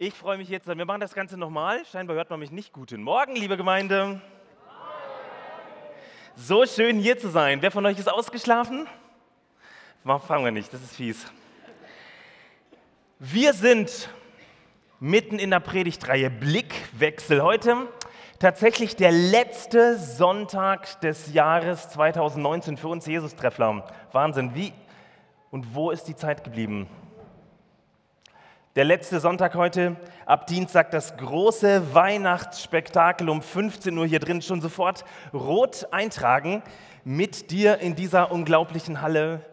Ich 0.00 0.14
freue 0.14 0.38
mich 0.38 0.48
jetzt, 0.48 0.68
wir 0.68 0.84
machen 0.84 1.00
das 1.00 1.12
Ganze 1.12 1.36
nochmal. 1.36 1.84
Scheinbar 1.84 2.14
hört 2.14 2.30
man 2.30 2.38
mich 2.38 2.52
nicht. 2.52 2.72
Guten 2.72 3.02
Morgen, 3.02 3.34
liebe 3.34 3.56
Gemeinde. 3.56 4.20
So 6.36 6.66
schön 6.66 7.00
hier 7.00 7.18
zu 7.18 7.30
sein. 7.30 7.60
Wer 7.62 7.72
von 7.72 7.84
euch 7.84 7.98
ist 7.98 8.08
ausgeschlafen? 8.08 8.86
Fangen 10.04 10.44
wir 10.44 10.52
nicht, 10.52 10.72
das 10.72 10.84
ist 10.84 10.94
fies. 10.94 11.26
Wir 13.18 13.52
sind 13.54 14.08
mitten 15.00 15.40
in 15.40 15.50
der 15.50 15.58
Predigtreihe 15.58 16.30
Blickwechsel. 16.30 17.42
Heute 17.42 17.88
tatsächlich 18.38 18.94
der 18.94 19.10
letzte 19.10 19.98
Sonntag 19.98 21.00
des 21.00 21.32
Jahres 21.32 21.88
2019 21.88 22.76
für 22.76 22.86
uns 22.86 23.04
Jesus-Treffler. 23.04 23.84
Wahnsinn, 24.12 24.54
wie 24.54 24.72
und 25.50 25.74
wo 25.74 25.90
ist 25.90 26.04
die 26.04 26.14
Zeit 26.14 26.44
geblieben? 26.44 26.86
Der 28.78 28.84
letzte 28.84 29.18
Sonntag 29.18 29.56
heute, 29.56 29.96
ab 30.24 30.46
Dienstag 30.46 30.92
das 30.92 31.16
große 31.16 31.96
Weihnachtsspektakel 31.96 33.28
um 33.28 33.42
15 33.42 33.98
Uhr 33.98 34.06
hier 34.06 34.20
drin, 34.20 34.40
schon 34.40 34.60
sofort 34.60 35.04
rot 35.34 35.88
eintragen 35.90 36.62
mit 37.02 37.50
dir 37.50 37.78
in 37.78 37.96
dieser 37.96 38.30
unglaublichen 38.30 39.02
Halle. 39.02 39.44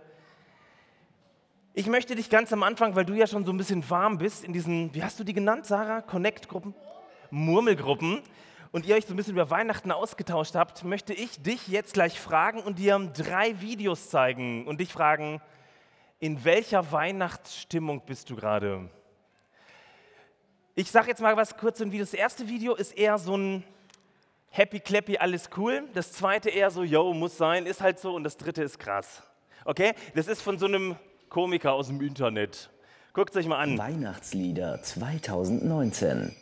Ich 1.73 1.87
möchte 1.87 2.13
dich 2.13 2.29
ganz 2.29 2.53
am 2.53 2.61
Anfang, 2.61 2.95
weil 2.95 3.03
du 3.03 3.15
ja 3.15 3.25
schon 3.25 3.45
so 3.45 3.51
ein 3.51 3.57
bisschen 3.57 3.89
warm 3.89 4.19
bist, 4.19 4.43
in 4.43 4.53
diesen, 4.53 4.93
wie 4.93 5.01
hast 5.03 5.19
du 5.19 5.23
die 5.23 5.33
genannt, 5.33 5.65
Sarah? 5.65 6.01
Connect-Gruppen? 6.01 6.75
Murmelgruppen 7.31 8.21
und 8.71 8.85
ihr 8.85 8.93
euch 8.93 9.07
so 9.07 9.15
ein 9.15 9.17
bisschen 9.17 9.33
über 9.33 9.49
Weihnachten 9.49 9.91
ausgetauscht 9.91 10.53
habt, 10.53 10.83
möchte 10.83 11.15
ich 11.15 11.41
dich 11.41 11.67
jetzt 11.67 11.95
gleich 11.95 12.19
fragen 12.19 12.61
und 12.61 12.77
dir 12.77 12.99
drei 12.99 13.59
Videos 13.59 14.07
zeigen 14.11 14.67
und 14.67 14.81
dich 14.81 14.93
fragen, 14.93 15.41
in 16.19 16.45
welcher 16.45 16.91
Weihnachtsstimmung 16.91 18.03
bist 18.05 18.29
du 18.29 18.35
gerade? 18.35 18.87
Ich 20.77 20.91
sage 20.91 21.07
jetzt 21.07 21.21
mal 21.21 21.37
was 21.37 21.55
kurz 21.55 21.79
im 21.79 21.93
Video. 21.93 22.03
Das 22.03 22.13
erste 22.13 22.49
Video 22.49 22.75
ist 22.75 22.97
eher 22.97 23.17
so 23.17 23.37
ein 23.37 23.63
Happy 24.49 24.81
Clappy, 24.81 25.17
alles 25.17 25.49
cool. 25.55 25.83
Das 25.93 26.11
zweite 26.11 26.49
eher 26.49 26.69
so, 26.69 26.83
yo, 26.83 27.13
muss 27.13 27.37
sein, 27.37 27.65
ist 27.65 27.79
halt 27.79 27.97
so. 27.97 28.13
Und 28.13 28.25
das 28.25 28.35
dritte 28.35 28.61
ist 28.61 28.77
krass. 28.77 29.23
Okay? 29.63 29.93
Das 30.15 30.27
ist 30.27 30.41
von 30.41 30.57
so 30.57 30.65
einem 30.65 30.97
Komiker 31.29 31.71
aus 31.71 31.87
dem 31.87 32.01
Internet. 32.01 32.69
Guckt 33.13 33.29
es 33.29 33.37
euch 33.37 33.47
mal 33.47 33.59
an. 33.59 33.77
Weihnachtslieder 33.77 34.81
2019. 34.83 36.35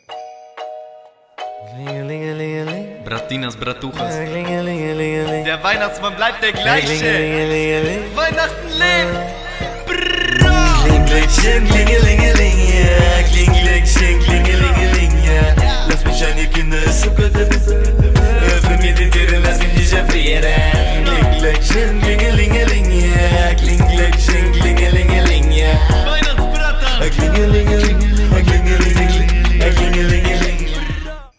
Bratinas 3.04 3.56
Bratuchas. 3.56 4.16
Der 4.16 5.62
Weihnachtsmann 5.62 6.16
bleibt 6.16 6.42
der 6.42 6.52
gleiche. 6.52 7.04
Weihnachten 8.16 8.68
lebt. 8.68 9.34
Glöckchen, 11.06 11.68
klingelingeling. 11.68 13.53
Kling, 14.04 14.20
Glöckchen, 14.20 14.44
klingelingeling, 14.44 15.24
ja. 15.24 15.54
Lass 15.88 16.04
mich 16.04 16.26
an, 16.26 16.36
ihr 16.36 16.46
Kinder, 16.46 16.76
ist 16.84 17.00
so 17.02 17.10
gut. 17.10 17.34
Öffne 17.34 18.76
mir 18.82 18.92
die 18.92 19.08
Türen, 19.08 19.42
lass 19.42 19.58
mich 19.58 19.72
nicht 19.72 19.92
erfrieren. 19.94 20.44
Kling, 21.04 21.38
Glöckchen, 21.38 22.00
klingelingeling, 22.02 22.90
ja. 22.90 23.54
Kling, 23.54 23.78
Glöckchen, 23.78 24.52
klingelingeling, 24.52 25.52
ja. 25.52 25.72
Weihnachtsbratter. 26.04 27.10
Klingelingeling, 27.16 27.98
klingelingeling, 28.44 29.74
klingelingeling. 29.74 30.66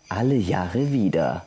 Alle 0.10 0.36
Jahre 0.36 0.92
wieder. 0.92 1.46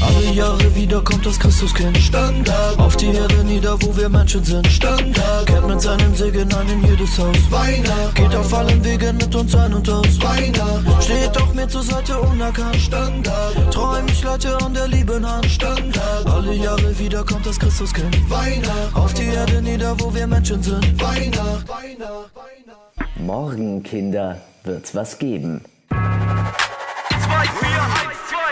Alle 0.00 0.30
Jahre 0.32 0.74
wieder 0.74 1.02
kommt 1.02 1.26
das 1.26 1.38
Christuskind. 1.38 1.96
Standard. 1.98 2.78
Auf 2.78 2.96
die 2.96 3.06
Erde 3.06 3.44
nieder, 3.44 3.80
wo 3.82 3.96
wir 3.96 4.08
Menschen 4.08 4.44
sind. 4.44 4.66
Standard. 4.68 5.46
Kehrt 5.46 5.66
mit 5.66 5.80
seinem 5.80 6.14
Segen 6.14 6.52
ein 6.54 6.68
in 6.68 6.84
jedes 6.84 7.18
Haus. 7.18 7.36
Weihnacht. 7.50 8.14
Geht 8.14 8.34
auf 8.34 8.54
allen 8.54 8.84
Wegen 8.84 9.16
mit 9.16 9.34
uns 9.34 9.54
ein 9.54 9.74
und 9.74 9.88
aus. 9.88 10.20
Weihnacht. 10.22 11.04
Steht 11.04 11.36
auf 11.36 11.52
mir 11.54 11.68
zur 11.68 11.82
Seite 11.82 12.18
unerkannt. 12.20 12.76
Standard. 12.76 13.72
Träum 13.72 14.06
ich 14.06 14.22
leite 14.22 14.56
an 14.58 14.74
der 14.74 14.88
lieben 14.88 15.28
Hand. 15.28 15.46
Standard. 15.46 16.26
Alle 16.26 16.54
Jahre 16.54 16.98
wieder 16.98 17.24
kommt 17.24 17.46
das 17.46 17.58
Christuskind. 17.58 18.30
Weihnacht. 18.30 18.94
Auf 18.94 19.14
die 19.14 19.26
Erde 19.26 19.60
nieder, 19.62 19.98
wo 19.98 20.14
wir 20.14 20.26
Menschen 20.26 20.62
sind. 20.62 21.02
Weihnacht. 21.02 21.68
Weihnacht. 21.68 22.30
Weihnacht. 22.34 23.16
Morgen, 23.16 23.82
Kinder, 23.82 24.40
wird's 24.64 24.94
was 24.94 25.18
geben. 25.18 25.64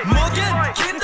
Morgen, 0.05 0.75
Kinder, 0.75 0.96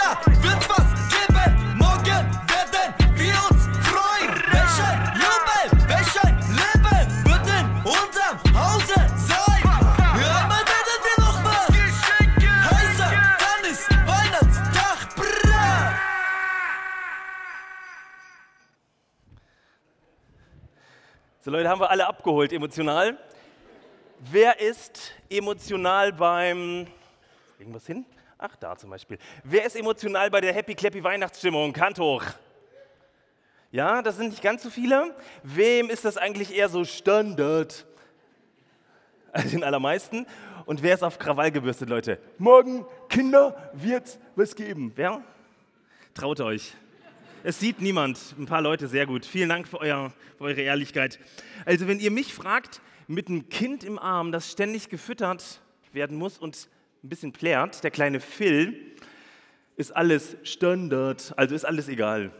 wird 0.43 0.69
was 0.69 0.89
geben. 1.11 1.50
Morgen 1.78 2.06
werden 2.06 2.95
wir 3.15 3.34
uns 3.50 3.62
freuen. 3.87 4.31
Welch 4.53 4.78
ein 4.89 4.99
Jubel, 5.17 5.65
welch 5.89 6.15
ein 6.25 6.37
Leben 6.61 7.00
wird 7.25 7.47
in 7.59 7.67
unserem 7.84 8.39
Hause 8.55 8.99
sein. 9.17 9.62
Einmal 9.99 10.65
werden 10.73 10.99
wir 11.06 11.17
noch 11.25 11.39
was. 11.45 11.71
Heißer, 12.71 13.11
dann 13.39 13.62
ist 13.71 13.87
Weihnachtstag. 13.91 14.99
Bra. 15.17 15.93
So 21.41 21.50
Leute, 21.50 21.69
haben 21.69 21.81
wir 21.81 21.91
alle 21.91 22.06
abgeholt 22.06 22.53
emotional. 22.53 23.19
Wer 24.31 24.61
ist 24.61 25.12
emotional 25.29 26.12
beim 26.12 26.87
irgendwas 27.59 27.87
hin? 27.87 28.05
Ach, 28.45 28.57
da 28.57 28.77
zum 28.77 28.91
Beispiel. 28.91 29.19
Wer 29.45 29.65
ist 29.65 29.77
emotional 29.77 30.29
bei 30.29 30.41
der 30.41 30.53
Happy 30.53 30.75
Clappy 30.75 31.05
Weihnachtsstimmung? 31.05 31.77
Hand 31.77 32.01
hoch. 32.01 32.25
Ja, 33.71 34.03
das 34.03 34.17
sind 34.17 34.31
nicht 34.31 34.43
ganz 34.43 34.65
so 34.65 34.69
viele. 34.69 35.15
Wem 35.45 35.89
ist 35.89 36.05
das 36.05 36.17
eigentlich 36.17 36.53
eher 36.53 36.69
so 36.69 36.85
Standard? 36.85 37.87
Also 39.31 39.49
den 39.51 39.63
allermeisten. 39.63 40.27
Und 40.67 40.83
wer 40.83 40.95
ist 40.95 41.05
auf 41.05 41.21
Krawall 41.21 41.53
gebürstet, 41.53 41.89
Leute? 41.89 42.19
Morgen, 42.37 42.85
Kinder, 43.09 43.71
wird's 43.75 44.19
was 44.35 44.57
geben. 44.57 44.91
Wer? 44.97 45.23
Traut 46.13 46.41
euch. 46.41 46.75
Es 47.45 47.61
sieht 47.61 47.81
niemand. 47.81 48.35
Ein 48.37 48.47
paar 48.47 48.61
Leute, 48.61 48.89
sehr 48.89 49.07
gut. 49.07 49.25
Vielen 49.25 49.51
Dank 49.51 49.69
für, 49.69 49.79
euer, 49.79 50.13
für 50.37 50.45
eure 50.45 50.63
Ehrlichkeit. 50.63 51.21
Also, 51.65 51.87
wenn 51.87 52.01
ihr 52.01 52.11
mich 52.11 52.35
fragt, 52.35 52.81
mit 53.07 53.29
einem 53.29 53.49
Kind 53.51 53.85
im 53.85 54.01
Arm, 54.01 54.33
das 54.33 54.51
ständig 54.51 54.89
gefüttert 54.89 55.61
werden 55.93 56.17
muss 56.19 56.39
und 56.39 56.69
ein 57.03 57.09
bisschen 57.09 57.33
plärt, 57.33 57.83
der 57.83 57.91
kleine 57.91 58.21
Phil, 58.21 58.95
ist 59.77 59.95
alles 59.95 60.37
Standard, 60.45 61.33
also 61.37 61.55
ist 61.55 61.65
alles 61.65 61.89
egal. 61.89 62.31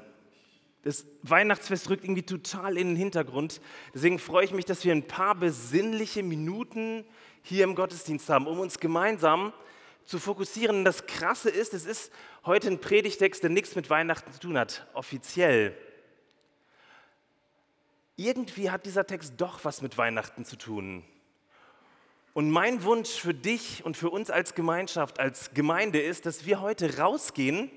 Das 0.84 1.06
Weihnachtsfest 1.23 1.89
rückt 1.91 2.05
irgendwie 2.05 2.25
total 2.25 2.77
in 2.77 2.89
den 2.89 2.97
Hintergrund. 2.97 3.61
Deswegen 3.95 4.19
freue 4.19 4.45
ich 4.45 4.53
mich, 4.53 4.65
dass 4.65 4.84
wir 4.84 4.93
ein 4.93 5.06
paar 5.06 5.34
besinnliche 5.34 6.22
Minuten 6.22 7.05
hier 7.43 7.65
im 7.65 7.75
Gottesdienst 7.75 8.28
haben, 8.28 8.47
um 8.47 8.59
uns 8.59 8.78
gemeinsam 8.78 9.53
zu 10.05 10.19
fokussieren. 10.19 10.84
Das 10.84 11.06
Krasse 11.06 11.51
ist, 11.51 11.75
es 11.75 11.87
ist 11.87 12.12
heute 12.45 12.69
ein 12.69 12.81
Predigtext, 12.81 13.43
der 13.43 13.51
nichts 13.51 13.77
mit 13.77 13.91
Weihnachten 13.91 14.33
zu 14.33 14.41
tun 14.41 14.59
hat, 14.59 14.87
offiziell. 14.95 15.77
Irgendwie 18.17 18.71
hat 18.71 18.84
dieser 18.87 19.06
Text 19.06 19.34
doch 19.39 19.65
was 19.65 19.83
mit 19.83 19.97
Weihnachten 19.99 20.45
zu 20.45 20.56
tun. 20.56 21.05
Und 22.34 22.50
mein 22.50 22.82
Wunsch 22.84 23.10
für 23.10 23.34
dich 23.34 23.84
und 23.84 23.97
für 23.97 24.09
uns 24.09 24.31
als 24.31 24.54
Gemeinschaft, 24.54 25.20
als 25.20 25.53
Gemeinde 25.53 26.00
ist, 26.00 26.25
dass 26.25 26.47
wir 26.47 26.60
heute 26.60 26.98
rausgehen 26.98 27.70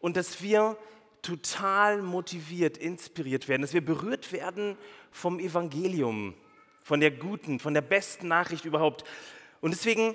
und 0.00 0.16
dass 0.16 0.42
wir 0.42 0.78
total 1.20 2.00
motiviert, 2.02 2.78
inspiriert 2.78 3.48
werden, 3.48 3.62
dass 3.62 3.74
wir 3.74 3.84
berührt 3.84 4.32
werden 4.32 4.78
vom 5.10 5.38
Evangelium, 5.38 6.34
von 6.82 7.00
der 7.00 7.10
guten, 7.10 7.60
von 7.60 7.74
der 7.74 7.82
besten 7.82 8.28
Nachricht 8.28 8.64
überhaupt. 8.64 9.04
Und 9.60 9.72
deswegen 9.72 10.14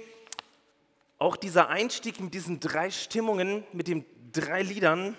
auch 1.20 1.36
dieser 1.36 1.70
Einstieg 1.70 2.20
mit 2.20 2.34
diesen 2.34 2.60
drei 2.60 2.90
Stimmungen, 2.90 3.64
mit 3.74 3.88
den 3.88 4.06
drei 4.34 4.64
Liedern. 4.64 5.16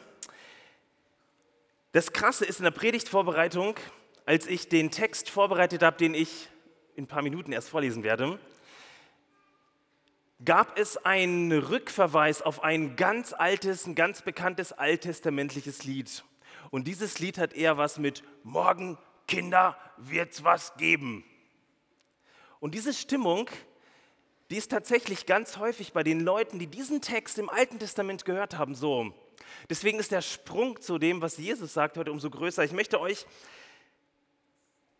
Das 1.92 2.12
Krasse 2.12 2.44
ist 2.44 2.58
in 2.58 2.64
der 2.64 2.70
Predigtvorbereitung, 2.72 3.76
als 4.26 4.47
ich 4.47 4.68
den 4.68 4.91
Text 4.91 5.30
vorbereitet 5.30 5.82
habe, 5.82 5.97
den 5.97 6.14
ich 6.14 6.48
in 6.98 7.04
ein 7.04 7.06
paar 7.06 7.22
Minuten 7.22 7.53
erst 7.53 7.69
vorlesen 7.69 8.03
werde, 8.03 8.41
gab 10.45 10.77
es 10.77 10.97
einen 10.97 11.53
Rückverweis 11.53 12.42
auf 12.42 12.65
ein 12.65 12.97
ganz 12.97 13.33
altes, 13.33 13.86
ein 13.86 13.95
ganz 13.95 14.22
bekanntes 14.22 14.72
alttestamentliches 14.72 15.84
Lied. 15.84 16.24
Und 16.71 16.89
dieses 16.89 17.21
Lied 17.21 17.39
hat 17.39 17.53
eher 17.53 17.78
was 17.78 17.98
mit 17.98 18.24
Morgen, 18.42 18.98
Kinder, 19.28 19.77
wird's 19.97 20.42
was 20.42 20.74
geben. 20.77 21.22
Und 22.59 22.74
diese 22.74 22.92
Stimmung, 22.92 23.48
die 24.50 24.56
ist 24.56 24.72
tatsächlich 24.72 25.24
ganz 25.24 25.56
häufig 25.56 25.92
bei 25.92 26.03
den 26.03 26.18
Leuten, 26.18 26.59
die 26.59 26.66
diesen 26.66 27.00
Text 27.00 27.39
im 27.39 27.48
Alten 27.48 27.78
Testament 27.78 28.24
gehört 28.24 28.59
haben, 28.59 28.74
so. 28.74 29.15
Deswegen 29.71 30.00
ist 30.00 30.10
der 30.10 30.22
Sprung 30.22 30.80
zu 30.80 30.98
dem, 30.98 31.22
was 31.22 31.36
Jesus 31.36 31.74
sagt, 31.74 31.97
heute 31.97 32.10
umso 32.10 32.28
größer. 32.28 32.65
Ich 32.65 32.72
möchte 32.72 33.00
euch 33.00 33.24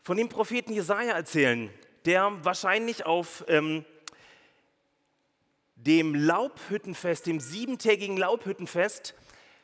von 0.05 0.17
dem 0.17 0.29
Propheten 0.29 0.73
Jesaja 0.73 1.15
erzählen, 1.15 1.71
der 2.05 2.33
wahrscheinlich 2.45 3.07
auf 3.07 3.45
ähm, 3.49 3.85
dem 5.77 6.15
Laubhüttenfest, 6.15 7.27
dem 7.27 7.41
siebentägigen 7.41 8.17
Laubhüttenfest, 8.17 9.15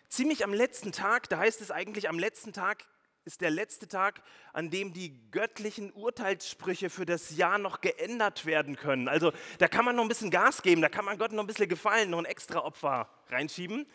ziemlich 0.08 0.44
am 0.44 0.54
letzten 0.54 0.92
Tag, 0.92 1.28
da 1.28 1.38
heißt 1.38 1.60
es 1.60 1.70
eigentlich 1.70 2.08
am 2.08 2.18
letzten 2.18 2.52
Tag 2.52 2.84
ist 3.24 3.40
der 3.40 3.50
letzte 3.50 3.88
Tag, 3.88 4.22
an 4.52 4.70
dem 4.70 4.92
die 4.92 5.18
göttlichen 5.30 5.90
Urteilssprüche 5.92 6.90
für 6.90 7.06
das 7.06 7.36
Jahr 7.36 7.58
noch 7.58 7.80
geändert 7.80 8.44
werden 8.44 8.76
können. 8.76 9.08
Also 9.08 9.32
da 9.58 9.66
kann 9.66 9.84
man 9.84 9.96
noch 9.96 10.02
ein 10.02 10.08
bisschen 10.08 10.30
Gas 10.30 10.62
geben, 10.62 10.82
da 10.82 10.90
kann 10.90 11.04
man 11.04 11.16
Gott 11.16 11.32
noch 11.32 11.42
ein 11.42 11.46
bisschen 11.46 11.68
gefallen, 11.68 12.10
noch 12.10 12.18
ein 12.18 12.26
extra 12.26 12.62
Opfer 12.62 13.08
reinschieben. 13.30 13.86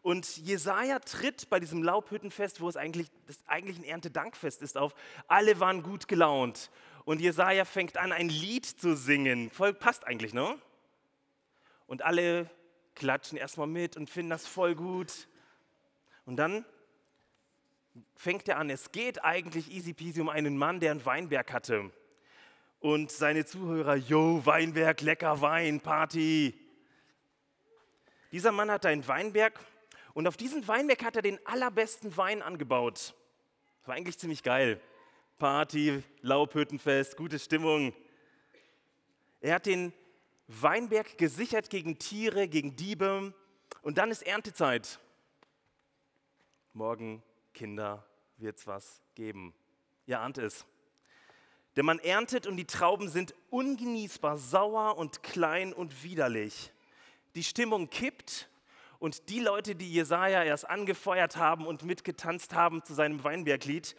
Und 0.00 0.38
Jesaja 0.38 1.00
tritt 1.00 1.50
bei 1.50 1.60
diesem 1.60 1.82
Laubhüttenfest, 1.82 2.60
wo 2.60 2.68
es 2.68 2.76
eigentlich, 2.76 3.08
das 3.26 3.38
eigentlich 3.46 3.78
ein 3.78 3.84
Erntedankfest 3.84 4.62
ist, 4.62 4.78
auf. 4.78 4.94
Alle 5.26 5.60
waren 5.60 5.82
gut 5.82 6.08
gelaunt. 6.08 6.70
Und 7.08 7.22
Jesaja 7.22 7.64
fängt 7.64 7.96
an, 7.96 8.12
ein 8.12 8.28
Lied 8.28 8.66
zu 8.66 8.94
singen. 8.94 9.48
Voll 9.48 9.72
passt 9.72 10.06
eigentlich, 10.06 10.34
ne? 10.34 10.58
Und 11.86 12.02
alle 12.02 12.50
klatschen 12.94 13.38
erstmal 13.38 13.66
mit 13.66 13.96
und 13.96 14.10
finden 14.10 14.28
das 14.28 14.46
voll 14.46 14.74
gut. 14.74 15.26
Und 16.26 16.36
dann 16.36 16.66
fängt 18.14 18.46
er 18.46 18.58
an, 18.58 18.68
es 18.68 18.92
geht 18.92 19.24
eigentlich 19.24 19.72
easy 19.72 19.94
peasy 19.94 20.20
um 20.20 20.28
einen 20.28 20.58
Mann, 20.58 20.80
der 20.80 20.90
einen 20.90 21.06
Weinberg 21.06 21.50
hatte. 21.50 21.90
Und 22.78 23.10
seine 23.10 23.46
Zuhörer, 23.46 23.96
yo, 23.96 24.44
Weinberg, 24.44 25.00
lecker 25.00 25.40
Wein, 25.40 25.80
Party. 25.80 26.60
Dieser 28.32 28.52
Mann 28.52 28.70
hatte 28.70 28.90
einen 28.90 29.08
Weinberg 29.08 29.58
und 30.12 30.26
auf 30.26 30.36
diesen 30.36 30.68
Weinberg 30.68 31.02
hat 31.02 31.16
er 31.16 31.22
den 31.22 31.38
allerbesten 31.46 32.18
Wein 32.18 32.42
angebaut. 32.42 33.14
War 33.86 33.94
eigentlich 33.94 34.18
ziemlich 34.18 34.42
geil. 34.42 34.78
Party, 35.38 36.02
Laubhüttenfest, 36.20 37.16
gute 37.16 37.38
Stimmung. 37.38 37.94
Er 39.40 39.54
hat 39.54 39.66
den 39.66 39.92
Weinberg 40.48 41.16
gesichert 41.16 41.70
gegen 41.70 41.98
Tiere, 41.98 42.48
gegen 42.48 42.74
Diebe. 42.74 43.32
Und 43.82 43.98
dann 43.98 44.10
ist 44.10 44.22
Erntezeit. 44.22 44.98
Morgen, 46.72 47.22
Kinder, 47.54 48.04
wird 48.36 48.58
es 48.58 48.66
was 48.66 49.00
geben. 49.14 49.54
Ihr 50.06 50.18
ahnt 50.18 50.38
es. 50.38 50.66
Denn 51.76 51.86
man 51.86 52.00
erntet 52.00 52.48
und 52.48 52.56
die 52.56 52.64
Trauben 52.64 53.08
sind 53.08 53.32
ungenießbar, 53.50 54.38
sauer 54.38 54.98
und 54.98 55.22
klein 55.22 55.72
und 55.72 56.02
widerlich. 56.02 56.72
Die 57.36 57.44
Stimmung 57.44 57.90
kippt 57.90 58.48
und 58.98 59.28
die 59.28 59.38
Leute, 59.38 59.76
die 59.76 59.92
Jesaja 59.92 60.42
erst 60.42 60.68
angefeuert 60.68 61.36
haben 61.36 61.64
und 61.64 61.84
mitgetanzt 61.84 62.54
haben 62.54 62.82
zu 62.82 62.94
seinem 62.94 63.22
Weinberglied, 63.22 63.94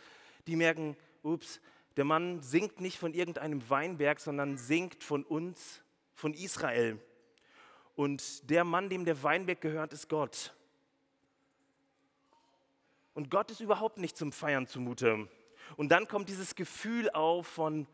die 0.48 0.58
merken, 0.58 0.98
ups, 1.24 1.60
der 1.98 2.06
Mann 2.06 2.42
singt 2.42 2.80
nicht 2.80 2.98
von 2.98 3.14
irgendeinem 3.14 3.70
Weinberg, 3.70 4.20
sondern 4.20 4.58
singt 4.58 5.04
von 5.04 5.24
uns, 5.24 5.82
von 6.14 6.34
Israel. 6.34 7.00
Und 7.96 8.50
der 8.50 8.64
Mann, 8.64 8.90
dem 8.90 9.04
der 9.06 9.22
Weinberg 9.24 9.60
gehört, 9.60 9.92
ist 9.92 10.08
Gott. 10.08 10.56
Und 13.14 13.30
Gott 13.30 13.52
ist 13.52 13.60
überhaupt 13.60 13.98
nicht 13.98 14.16
zum 14.16 14.32
Feiern 14.32 14.68
zumute. 14.68 15.28
Und 15.76 15.90
dann 15.90 16.08
kommt 16.08 16.30
dieses 16.30 16.56
Gefühl 16.56 17.10
auf 17.10 17.48
von, 17.48 17.86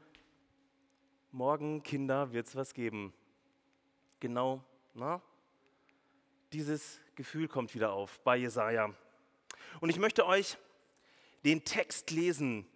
morgen, 1.32 1.82
Kinder, 1.82 2.32
wird 2.32 2.48
es 2.48 2.56
was 2.56 2.74
geben. 2.74 3.14
Genau, 4.20 4.64
na? 4.94 5.22
Dieses 6.54 7.00
Gefühl 7.16 7.48
kommt 7.48 7.74
wieder 7.74 7.92
auf 7.92 8.20
bei 8.20 8.38
Jesaja. 8.38 8.94
Und 9.80 9.90
ich 9.90 9.98
möchte 9.98 10.26
euch 10.26 10.58
den 11.44 11.66
Text 11.66 12.12
lesen, 12.12 12.68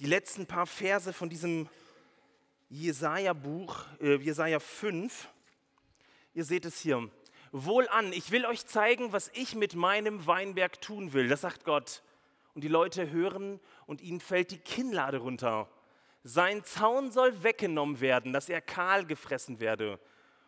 die 0.00 0.06
letzten 0.06 0.46
paar 0.46 0.66
Verse 0.66 1.12
von 1.12 1.28
diesem 1.28 1.68
Jesaja-Buch, 2.68 3.76
äh, 4.00 4.16
Jesaja 4.16 4.58
5. 4.58 5.28
Ihr 6.34 6.44
seht 6.44 6.64
es 6.64 6.80
hier. 6.80 7.08
Wohlan, 7.52 8.12
ich 8.12 8.32
will 8.32 8.46
euch 8.46 8.66
zeigen, 8.66 9.12
was 9.12 9.30
ich 9.34 9.54
mit 9.54 9.76
meinem 9.76 10.26
Weinberg 10.26 10.80
tun 10.80 11.12
will. 11.12 11.28
Das 11.28 11.42
sagt 11.42 11.64
Gott. 11.64 12.02
Und 12.54 12.64
die 12.64 12.68
Leute 12.68 13.10
hören 13.10 13.60
und 13.86 14.00
ihnen 14.00 14.20
fällt 14.20 14.50
die 14.50 14.58
Kinnlade 14.58 15.18
runter. 15.18 15.68
Sein 16.24 16.64
Zaun 16.64 17.12
soll 17.12 17.44
weggenommen 17.44 18.00
werden, 18.00 18.32
dass 18.32 18.48
er 18.48 18.60
kahl 18.60 19.04
gefressen 19.04 19.60
werde. 19.60 20.00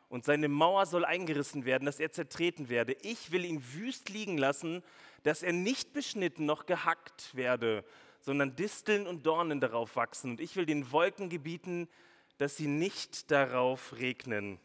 Und 0.09 0.25
seine 0.25 0.49
Mauer 0.49 0.87
soll 0.87 1.05
eingerissen 1.05 1.65
werden, 1.65 1.85
dass 1.85 2.01
er 2.01 2.11
zertreten 2.11 2.69
werde. 2.69 2.97
Ich 3.03 3.31
will 3.31 3.45
ihn 3.45 3.63
wüst 3.75 4.09
liegen 4.09 4.39
lassen, 4.39 4.83
dass 5.23 5.43
er 5.43 5.53
nicht 5.53 5.93
beschnitten 5.93 6.47
noch 6.47 6.67
gehackt 6.67 7.35
werde, 7.35 7.85
sondern 8.27 8.57
Disteln 8.57 9.07
und 9.07 9.25
Dornen 9.25 9.61
darauf 9.61 9.95
wachsen. 9.95 10.33
Und 10.33 10.41
ich 10.41 10.57
will 10.57 10.67
den 10.67 10.91
Wolken 10.91 11.29
gebieten, 11.29 11.89
dass 12.39 12.57
sie 12.57 12.67
nicht 12.67 13.31
darauf 13.31 13.93
regnen. 13.99 14.59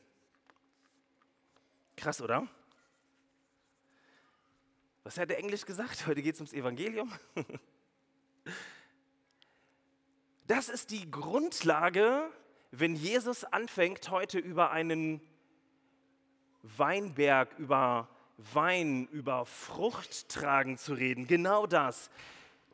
Krass, 1.96 2.24
oder? 2.24 2.48
Was 5.04 5.19
hat 5.19 5.30
der 5.30 5.38
Englisch 5.38 5.63
gesagt? 5.63 6.08
Heute 6.08 6.24
geht 6.24 6.34
es 6.34 6.42
ums 6.42 6.54
Evangelium. 6.54 7.13
Das 10.48 10.68
ist 10.68 10.92
die 10.92 11.10
Grundlage, 11.10 12.30
wenn 12.72 12.94
Jesus 12.94 13.46
anfängt, 13.46 14.12
heute 14.12 14.38
über 14.38 14.72
einen 14.72 15.22
Weinberg, 16.63 17.58
über 17.58 18.10
Wein, 18.38 19.08
über 19.13 19.46
Fruchttragen 19.46 20.78
zu 20.78 20.94
reden. 20.94 21.25
Genau 21.25 21.68
das. 21.68 22.10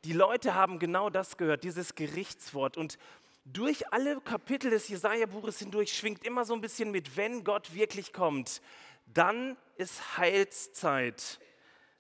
Die 0.08 0.14
Leute 0.14 0.56
haben 0.56 0.80
genau 0.80 1.10
das 1.10 1.36
gehört, 1.36 1.66
dieses 1.66 1.94
Gerichtswort. 1.94 2.78
Und 2.78 2.98
durch 3.44 3.92
alle 3.92 4.22
Kapitel 4.22 4.72
des 4.72 4.88
Jesaja-Buches 4.88 5.60
hindurch 5.60 5.92
schwingt 5.92 6.26
immer 6.26 6.46
so 6.46 6.54
ein 6.54 6.62
bisschen 6.62 6.92
mit, 6.92 7.18
wenn 7.18 7.44
Gott 7.44 7.76
wirklich 7.76 8.14
kommt, 8.14 8.62
dann 9.08 9.58
ist 9.76 10.18
Heilszeit. 10.18 11.42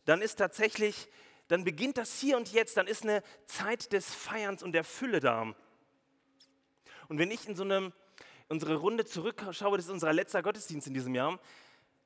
Dann 0.06 0.21
ist 0.21 0.36
tatsächlich, 0.36 1.09
dann 1.50 1.65
beginnt 1.65 1.98
das 1.98 2.18
hier 2.18 2.38
und 2.38 2.54
jetzt, 2.54 2.77
dann 2.77 2.88
ist 2.88 3.04
eine 3.04 3.24
Zeit 3.45 3.92
des 3.92 4.15
Feierns 4.15 4.63
und 4.63 4.71
der 4.71 4.86
Fülle 4.86 5.19
da. 5.19 5.53
Und 7.10 7.19
wenn 7.19 7.30
ich 7.30 7.45
in 7.45 7.57
so 7.57 7.63
eine, 7.63 7.92
unsere 8.48 8.77
Runde 8.77 9.03
zurückschaue, 9.03 9.75
das 9.75 9.88
ist 9.88 9.92
unser 9.92 10.13
letzter 10.13 10.42
Gottesdienst 10.42 10.88
in 10.88 10.94
diesem 10.94 11.13
Jahr, 11.13 11.42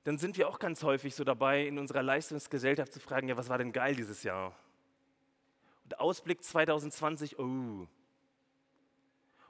dann 0.05 0.17
sind 0.17 0.35
wir 0.39 0.49
auch 0.49 0.57
ganz 0.57 0.81
häufig 0.81 1.13
so 1.13 1.23
dabei, 1.23 1.67
in 1.67 1.77
unserer 1.77 2.01
Leistungsgesellschaft 2.01 2.91
zu 2.91 2.99
fragen, 2.99 3.27
ja, 3.27 3.37
was 3.37 3.49
war 3.49 3.59
denn 3.59 3.71
geil 3.71 3.95
dieses 3.95 4.23
Jahr? 4.23 4.55
Ausblick 5.99 6.43
2020, 6.43 7.39
oh. 7.39 7.87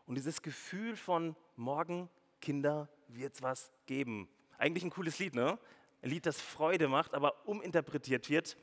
Und 0.05 0.15
dieses 0.15 0.41
Gefühl 0.41 0.95
von 0.95 1.35
morgen, 1.55 2.09
Kinder, 2.41 2.89
wird 3.07 3.35
es 3.35 3.41
was 3.41 3.71
geben. 3.85 4.27
Eigentlich 4.57 4.83
ein 4.83 4.89
cooles 4.89 5.19
Lied, 5.19 5.35
ne? 5.35 5.57
Ein 6.01 6.09
Lied, 6.09 6.25
das 6.25 6.41
Freude 6.41 6.87
macht, 6.87 7.13
aber 7.13 7.47
uminterpretiert 7.47 8.29
wird. 8.29 8.57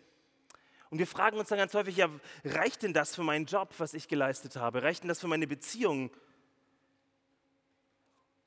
Und 0.90 0.98
wir 0.98 1.06
fragen 1.06 1.38
uns 1.38 1.48
dann 1.48 1.58
ganz 1.58 1.75
häufig, 1.75 1.96
ja, 1.96 2.08
reicht 2.44 2.82
denn 2.82 2.92
das 2.92 3.14
für 3.14 3.22
meinen 3.22 3.46
Job, 3.46 3.75
was 3.78 3.94
ich 3.94 4.08
geleistet 4.08 4.56
habe? 4.56 4.82
Reicht 4.82 5.02
denn 5.02 5.08
das 5.08 5.20
für 5.20 5.28
meine 5.28 5.46
Beziehung? 5.46 6.10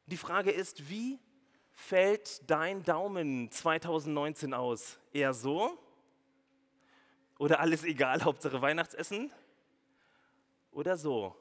Die 0.07 0.18
Frage 0.18 0.51
ist, 0.51 0.89
wie 0.89 1.20
fällt 1.72 2.50
dein 2.50 2.84
Daumen 2.84 3.51
2019 3.51 4.53
aus? 4.53 4.98
Eher 5.13 5.34
so? 5.34 5.77
Oder 7.41 7.60
alles 7.60 7.83
egal, 7.83 8.21
Hauptsache 8.24 8.62
Weihnachtsessen? 8.62 9.31
Oder 10.71 10.95
so? 10.95 11.36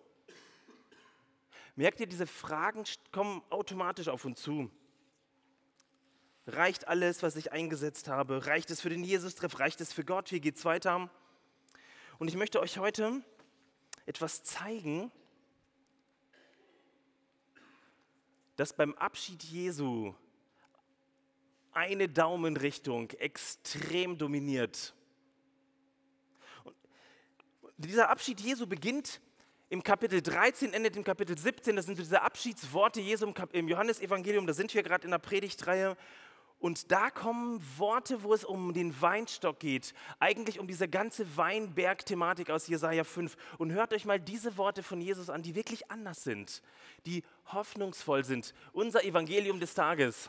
Merkt 1.77 2.01
ihr, 2.01 2.07
diese 2.07 2.27
Fragen 2.27 2.85
kommen 3.13 3.43
automatisch 3.51 4.09
auf 4.09 4.25
uns 4.25 4.41
zu. 4.41 4.71
Reicht 6.47 6.89
alles, 6.89 7.23
was 7.23 7.37
ich 7.37 7.53
eingesetzt 7.53 8.09
habe? 8.09 8.47
Reicht 8.47 8.71
es 8.71 8.81
für 8.81 8.89
den 8.89 9.05
Jesus-Treff? 9.05 9.59
Reicht 9.59 9.83
es 9.83 9.93
für 9.93 10.03
Gott? 10.03 10.33
Wie 10.33 10.41
geht 10.41 10.57
es 10.57 10.65
weiter? 10.65 11.11
Und 12.19 12.29
ich 12.29 12.35
möchte 12.35 12.61
euch 12.61 12.79
heute 12.79 13.23
etwas 14.07 14.43
zeigen, 14.43 15.13
dass 18.57 18.73
beim 18.73 18.95
Abschied 18.95 19.43
Jesu 19.43 20.15
eine 21.73 22.09
Daumenrichtung 22.09 23.11
extrem 23.11 24.17
dominiert. 24.17 24.95
Dieser 27.83 28.11
Abschied 28.11 28.43
Jesu 28.43 28.67
beginnt 28.67 29.23
im 29.71 29.83
Kapitel 29.83 30.21
13, 30.21 30.75
endet 30.75 30.97
im 30.97 31.05
Kapitel 31.05 31.39
17. 31.39 31.77
Das 31.77 31.87
sind 31.87 31.97
so 31.97 32.03
diese 32.03 32.21
Abschiedsworte 32.21 33.01
Jesu 33.01 33.33
im 33.53 33.69
Johannesevangelium. 33.69 34.47
Da 34.47 34.53
sind 34.53 34.75
wir 34.75 34.83
gerade 34.83 35.05
in 35.05 35.11
der 35.11 35.19
Predigtreihe. 35.19 35.97
Und 36.59 36.93
da 36.93 37.09
kommen 37.09 37.65
Worte, 37.79 38.23
wo 38.23 38.35
es 38.35 38.45
um 38.45 38.75
den 38.75 39.01
Weinstock 39.01 39.61
geht, 39.61 39.95
eigentlich 40.19 40.61
um 40.61 40.67
diese 40.67 40.89
ganze 40.89 41.39
Weinberg-Thematik 41.39 42.51
aus 42.51 42.67
Jesaja 42.67 43.03
5. 43.03 43.35
Und 43.57 43.73
hört 43.73 43.95
euch 43.95 44.05
mal 44.05 44.21
diese 44.21 44.59
Worte 44.59 44.83
von 44.83 45.01
Jesus 45.01 45.31
an, 45.31 45.41
die 45.41 45.55
wirklich 45.55 45.91
anders 45.91 46.23
sind, 46.23 46.61
die 47.07 47.25
hoffnungsvoll 47.47 48.25
sind. 48.25 48.53
Unser 48.75 49.05
Evangelium 49.05 49.59
des 49.59 49.73
Tages. 49.73 50.29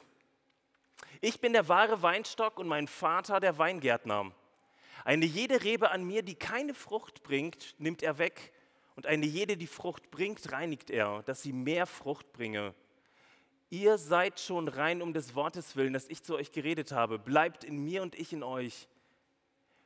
Ich 1.20 1.42
bin 1.42 1.52
der 1.52 1.68
wahre 1.68 2.02
Weinstock 2.02 2.58
und 2.60 2.70
mein 2.70 2.88
Vater 2.88 3.42
der 3.42 3.58
Weingärtner. 3.58 4.32
Eine 5.04 5.26
jede 5.26 5.64
Rebe 5.64 5.92
an 5.92 6.04
mir, 6.04 6.24
die 6.24 6.36
keine 6.36 6.74
Frucht 6.74 7.24
bringt, 7.24 7.76
nimmt 7.80 8.04
er 8.04 8.18
weg. 8.18 8.54
Und 8.96 9.08
eine 9.08 9.26
jede, 9.26 9.58
die 9.58 9.68
Frucht 9.68 10.12
bringt, 10.12 10.52
reinigt 10.52 10.90
er, 10.90 11.24
dass 11.24 11.42
sie 11.42 11.54
mehr 11.54 11.86
Frucht 11.88 12.32
bringe. 12.34 12.76
Ihr 13.70 13.98
seid 13.98 14.40
schon 14.40 14.68
rein 14.68 15.02
um 15.02 15.14
des 15.14 15.34
Wortes 15.34 15.76
willen, 15.78 15.94
das 15.94 16.10
ich 16.10 16.24
zu 16.24 16.36
euch 16.36 16.52
geredet 16.52 16.92
habe. 16.92 17.18
Bleibt 17.18 17.64
in 17.64 17.84
mir 17.84 18.02
und 18.02 18.16
ich 18.16 18.34
in 18.34 18.44
euch. 18.44 18.88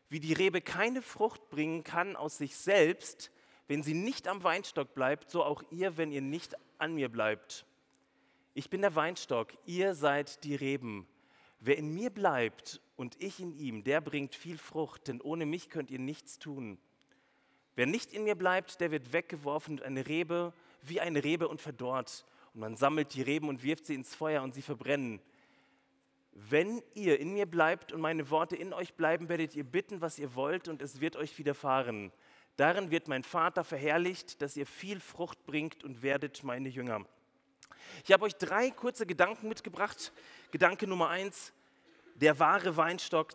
Wie 0.10 0.20
die 0.20 0.34
Rebe 0.34 0.60
keine 0.62 1.02
Frucht 1.02 1.50
bringen 1.50 1.84
kann 1.84 2.16
aus 2.16 2.38
sich 2.38 2.56
selbst, 2.58 3.32
wenn 3.68 3.84
sie 3.84 3.94
nicht 3.94 4.28
am 4.28 4.44
Weinstock 4.44 4.94
bleibt, 4.94 5.30
so 5.30 5.44
auch 5.44 5.64
ihr, 5.70 5.98
wenn 5.98 6.12
ihr 6.12 6.22
nicht 6.22 6.56
an 6.78 6.96
mir 6.96 7.10
bleibt. 7.10 7.66
Ich 8.54 8.70
bin 8.70 8.82
der 8.82 8.96
Weinstock, 8.96 9.54
ihr 9.66 9.94
seid 9.94 10.44
die 10.44 10.56
Reben. 10.56 11.08
Wer 11.66 11.80
in 11.80 11.96
mir 11.96 12.12
bleibt 12.12 12.80
und 12.96 13.20
ich 13.20 13.40
in 13.40 13.52
ihm, 13.58 13.84
der 13.84 14.00
bringt 14.00 14.36
viel 14.36 14.60
Frucht, 14.60 15.08
denn 15.08 15.20
ohne 15.20 15.48
mich 15.48 15.72
könnt 15.72 15.90
ihr 15.90 15.98
nichts 15.98 16.38
tun. 16.38 16.78
Wer 17.74 17.88
nicht 17.88 18.14
in 18.14 18.24
mir 18.24 18.36
bleibt, 18.36 18.80
der 18.82 18.92
wird 18.92 19.14
weggeworfen 19.14 19.80
und 19.80 19.82
eine 19.82 20.06
Rebe, 20.06 20.54
wie 20.84 21.02
eine 21.02 21.24
Rebe 21.24 21.48
und 21.48 21.60
verdorrt. 21.60 22.24
Und 22.54 22.60
man 22.60 22.76
sammelt 22.76 23.16
die 23.16 23.24
Reben 23.24 23.50
und 23.50 23.64
wirft 23.64 23.88
sie 23.88 23.96
ins 23.96 24.14
Feuer 24.14 24.44
und 24.44 24.54
sie 24.54 24.62
verbrennen. 24.62 25.20
Wenn 26.34 26.84
ihr 26.94 27.20
in 27.20 27.34
mir 27.34 27.48
bleibt 27.48 27.92
und 27.92 28.00
meine 28.00 28.30
Worte 28.30 28.56
in 28.56 28.72
euch 28.72 28.94
bleiben, 28.94 29.28
werdet 29.28 29.56
ihr 29.56 29.64
bitten, 29.64 30.02
was 30.02 30.20
ihr 30.20 30.36
wollt, 30.36 30.68
und 30.68 30.84
es 30.84 31.02
wird 31.02 31.16
euch 31.16 31.36
widerfahren. 31.40 32.12
Darin 32.58 32.92
wird 32.92 33.08
mein 33.08 33.24
Vater 33.24 33.64
verherrlicht, 33.64 34.40
dass 34.44 34.56
ihr 34.56 34.68
viel 34.68 35.00
Frucht 35.00 35.44
bringt 35.48 35.84
und 35.84 36.04
werdet 36.04 36.44
meine 36.44 36.70
Jünger. 36.70 37.08
Ich 38.04 38.12
habe 38.12 38.26
euch 38.26 38.36
drei 38.36 38.70
kurze 38.70 39.06
Gedanken 39.06 39.48
mitgebracht. 39.48 40.12
Gedanke 40.52 40.88
Nummer 40.88 41.10
eins, 41.10 41.54
der 42.16 42.40
wahre 42.40 42.78
Weinstock. 42.78 43.34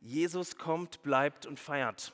Jesus 0.00 0.56
kommt, 0.56 1.02
bleibt 1.02 1.46
und 1.46 1.60
feiert. 1.60 2.12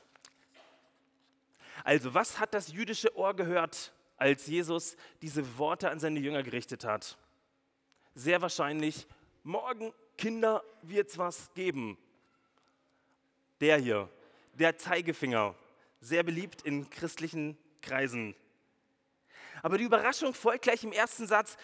Also, 1.83 2.13
was 2.13 2.39
hat 2.39 2.53
das 2.53 2.71
jüdische 2.71 3.15
Ohr 3.17 3.35
gehört, 3.35 3.93
als 4.17 4.47
Jesus 4.47 4.95
diese 5.21 5.57
Worte 5.57 5.89
an 5.89 5.99
seine 5.99 6.19
Jünger 6.19 6.43
gerichtet 6.43 6.85
hat? 6.85 7.17
Sehr 8.15 8.41
wahrscheinlich, 8.41 9.07
morgen, 9.43 9.93
Kinder, 10.17 10.63
wird 10.81 11.09
es 11.09 11.17
was 11.17 11.53
geben. 11.53 11.97
Der 13.59 13.77
hier, 13.77 14.09
der 14.53 14.77
Zeigefinger, 14.77 15.55
sehr 15.99 16.23
beliebt 16.23 16.61
in 16.61 16.89
christlichen 16.89 17.57
Kreisen. 17.81 18.35
Aber 19.61 19.77
die 19.77 19.85
Überraschung 19.85 20.33
folgt 20.33 20.63
gleich 20.63 20.83
im 20.83 20.91
ersten 20.91 21.27
Satz. 21.27 21.57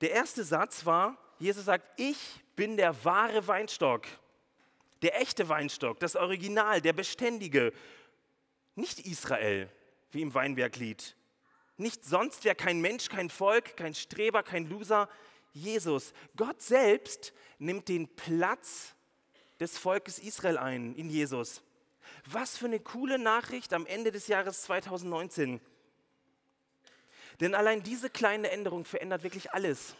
Der 0.00 0.10
erste 0.10 0.44
Satz 0.44 0.84
war, 0.84 1.16
Jesus 1.38 1.64
sagt, 1.66 1.86
ich 1.98 2.18
bin 2.54 2.76
der 2.76 3.04
wahre 3.04 3.46
Weinstock, 3.46 4.06
der 5.02 5.20
echte 5.20 5.48
Weinstock, 5.48 6.00
das 6.00 6.16
Original, 6.16 6.80
der 6.80 6.92
Beständige. 6.92 7.72
Nicht 8.74 9.00
Israel, 9.00 9.70
wie 10.10 10.22
im 10.22 10.34
Weinberglied. 10.34 11.14
Nicht 11.76 12.04
sonst 12.04 12.44
wer, 12.44 12.54
kein 12.54 12.80
Mensch, 12.80 13.08
kein 13.08 13.28
Volk, 13.28 13.76
kein 13.76 13.94
Streber, 13.94 14.42
kein 14.42 14.68
Loser. 14.68 15.08
Jesus. 15.52 16.12
Gott 16.36 16.60
selbst 16.62 17.32
nimmt 17.58 17.88
den 17.88 18.08
Platz 18.14 18.94
des 19.60 19.78
Volkes 19.78 20.18
Israel 20.18 20.58
ein 20.58 20.94
in 20.94 21.10
Jesus. 21.10 21.62
Was 22.26 22.56
für 22.56 22.66
eine 22.66 22.80
coole 22.80 23.18
Nachricht 23.18 23.72
am 23.72 23.86
Ende 23.86 24.12
des 24.12 24.26
Jahres 24.28 24.62
2019. 24.62 25.60
Denn 27.40 27.54
allein 27.54 27.82
diese 27.82 28.08
kleine 28.08 28.50
Änderung 28.50 28.84
verändert 28.84 29.22
wirklich 29.22 29.52
alles. 29.52 29.94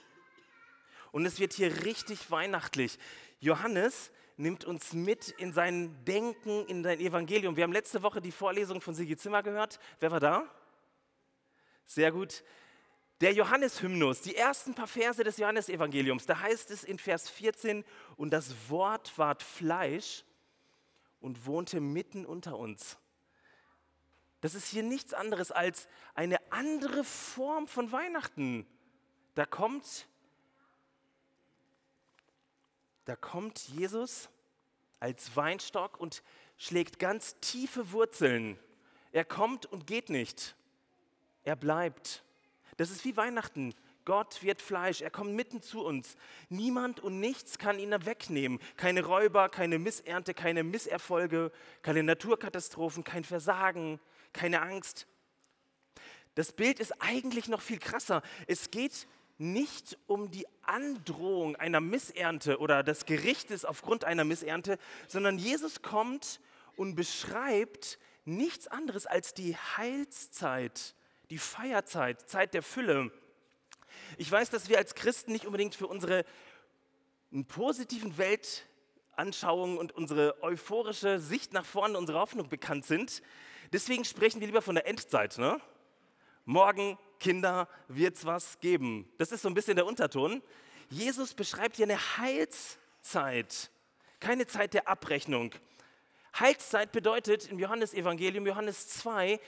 Und 1.12 1.26
es 1.26 1.38
wird 1.38 1.52
hier 1.52 1.84
richtig 1.84 2.30
weihnachtlich. 2.30 2.98
Johannes 3.40 4.10
nimmt 4.36 4.64
uns 4.64 4.92
mit 4.92 5.28
in 5.30 5.52
sein 5.52 6.04
Denken, 6.04 6.66
in 6.66 6.82
sein 6.82 7.00
Evangelium. 7.00 7.56
Wir 7.56 7.64
haben 7.64 7.72
letzte 7.72 8.02
Woche 8.02 8.20
die 8.20 8.32
Vorlesung 8.32 8.80
von 8.80 8.94
Sigi 8.94 9.16
Zimmer 9.16 9.42
gehört. 9.42 9.78
Wer 10.00 10.10
war 10.10 10.20
da? 10.20 10.44
Sehr 11.86 12.12
gut. 12.12 12.42
Der 13.22 13.32
Johannes-Hymnus, 13.32 14.20
die 14.20 14.36
ersten 14.36 14.74
paar 14.74 14.86
Verse 14.86 15.24
des 15.24 15.38
Johannesevangeliums, 15.38 16.26
da 16.26 16.38
heißt 16.38 16.70
es 16.70 16.84
in 16.84 16.98
Vers 16.98 17.30
14, 17.30 17.82
und 18.16 18.30
das 18.30 18.68
Wort 18.68 19.16
ward 19.16 19.42
Fleisch 19.42 20.22
und 21.20 21.46
wohnte 21.46 21.80
mitten 21.80 22.26
unter 22.26 22.58
uns. 22.58 22.98
Das 24.42 24.54
ist 24.54 24.68
hier 24.68 24.82
nichts 24.82 25.14
anderes 25.14 25.50
als 25.50 25.88
eine 26.14 26.38
andere 26.52 27.04
Form 27.04 27.66
von 27.66 27.90
Weihnachten. 27.90 28.66
Da 29.34 29.46
kommt, 29.46 30.06
da 33.06 33.16
kommt 33.16 33.68
Jesus 33.68 34.28
als 35.00 35.34
Weinstock 35.36 35.98
und 35.98 36.22
schlägt 36.58 36.98
ganz 36.98 37.36
tiefe 37.40 37.92
Wurzeln. 37.92 38.58
Er 39.12 39.24
kommt 39.24 39.64
und 39.64 39.86
geht 39.86 40.10
nicht. 40.10 40.56
Er 41.44 41.56
bleibt. 41.56 42.24
Das 42.76 42.90
ist 42.90 43.04
wie 43.04 43.16
Weihnachten. 43.16 43.74
Gott 44.04 44.42
wird 44.42 44.60
Fleisch, 44.60 45.00
er 45.00 45.10
kommt 45.10 45.32
mitten 45.34 45.62
zu 45.62 45.84
uns. 45.84 46.16
Niemand 46.48 47.00
und 47.00 47.18
nichts 47.18 47.58
kann 47.58 47.78
ihn 47.78 47.92
wegnehmen. 48.04 48.60
Keine 48.76 49.04
Räuber, 49.04 49.48
keine 49.48 49.78
Missernte, 49.78 50.34
keine 50.34 50.64
Misserfolge, 50.64 51.52
keine 51.82 52.02
Naturkatastrophen, 52.02 53.04
kein 53.04 53.24
Versagen, 53.24 54.00
keine 54.32 54.62
Angst. 54.62 55.06
Das 56.34 56.52
Bild 56.52 56.80
ist 56.80 56.92
eigentlich 57.00 57.48
noch 57.48 57.62
viel 57.62 57.78
krasser. 57.78 58.22
Es 58.46 58.70
geht 58.70 59.08
nicht 59.38 59.98
um 60.06 60.30
die 60.30 60.46
Androhung 60.62 61.56
einer 61.56 61.80
Missernte 61.80 62.58
oder 62.58 62.82
des 62.82 63.06
Gerichtes 63.06 63.64
aufgrund 63.64 64.04
einer 64.04 64.24
Missernte, 64.24 64.78
sondern 65.08 65.38
Jesus 65.38 65.82
kommt 65.82 66.40
und 66.76 66.94
beschreibt 66.94 67.98
nichts 68.24 68.66
anderes 68.66 69.06
als 69.06 69.34
die 69.34 69.56
Heilszeit, 69.56 70.94
die 71.30 71.38
Feierzeit, 71.38 72.28
Zeit 72.28 72.54
der 72.54 72.62
Fülle. 72.62 73.10
Ich 74.18 74.30
weiß, 74.30 74.50
dass 74.50 74.68
wir 74.68 74.78
als 74.78 74.94
Christen 74.94 75.32
nicht 75.32 75.46
unbedingt 75.46 75.74
für 75.74 75.86
unsere 75.86 76.24
positiven 77.48 78.16
Weltanschauungen 78.18 79.78
und 79.78 79.92
unsere 79.92 80.42
euphorische 80.42 81.18
Sicht 81.18 81.52
nach 81.52 81.64
vorne, 81.64 81.98
unsere 81.98 82.18
Hoffnung 82.18 82.48
bekannt 82.48 82.86
sind. 82.86 83.22
Deswegen 83.72 84.04
sprechen 84.04 84.40
wir 84.40 84.46
lieber 84.46 84.62
von 84.62 84.76
der 84.76 84.86
Endzeit. 84.86 85.38
Ne? 85.38 85.60
Morgen, 86.44 86.98
Kinder, 87.18 87.68
wird 87.88 88.16
es 88.16 88.24
was 88.24 88.58
geben. 88.60 89.10
Das 89.18 89.32
ist 89.32 89.42
so 89.42 89.48
ein 89.48 89.54
bisschen 89.54 89.76
der 89.76 89.86
Unterton. 89.86 90.42
Jesus 90.88 91.34
beschreibt 91.34 91.76
hier 91.76 91.86
eine 91.86 91.98
Heilszeit, 92.18 93.70
keine 94.20 94.46
Zeit 94.46 94.74
der 94.74 94.88
Abrechnung. 94.88 95.54
Heilszeit 96.38 96.92
bedeutet 96.92 97.48
im 97.48 97.58
Johannesevangelium, 97.58 98.46
Johannes 98.46 98.88
2, 98.88 99.40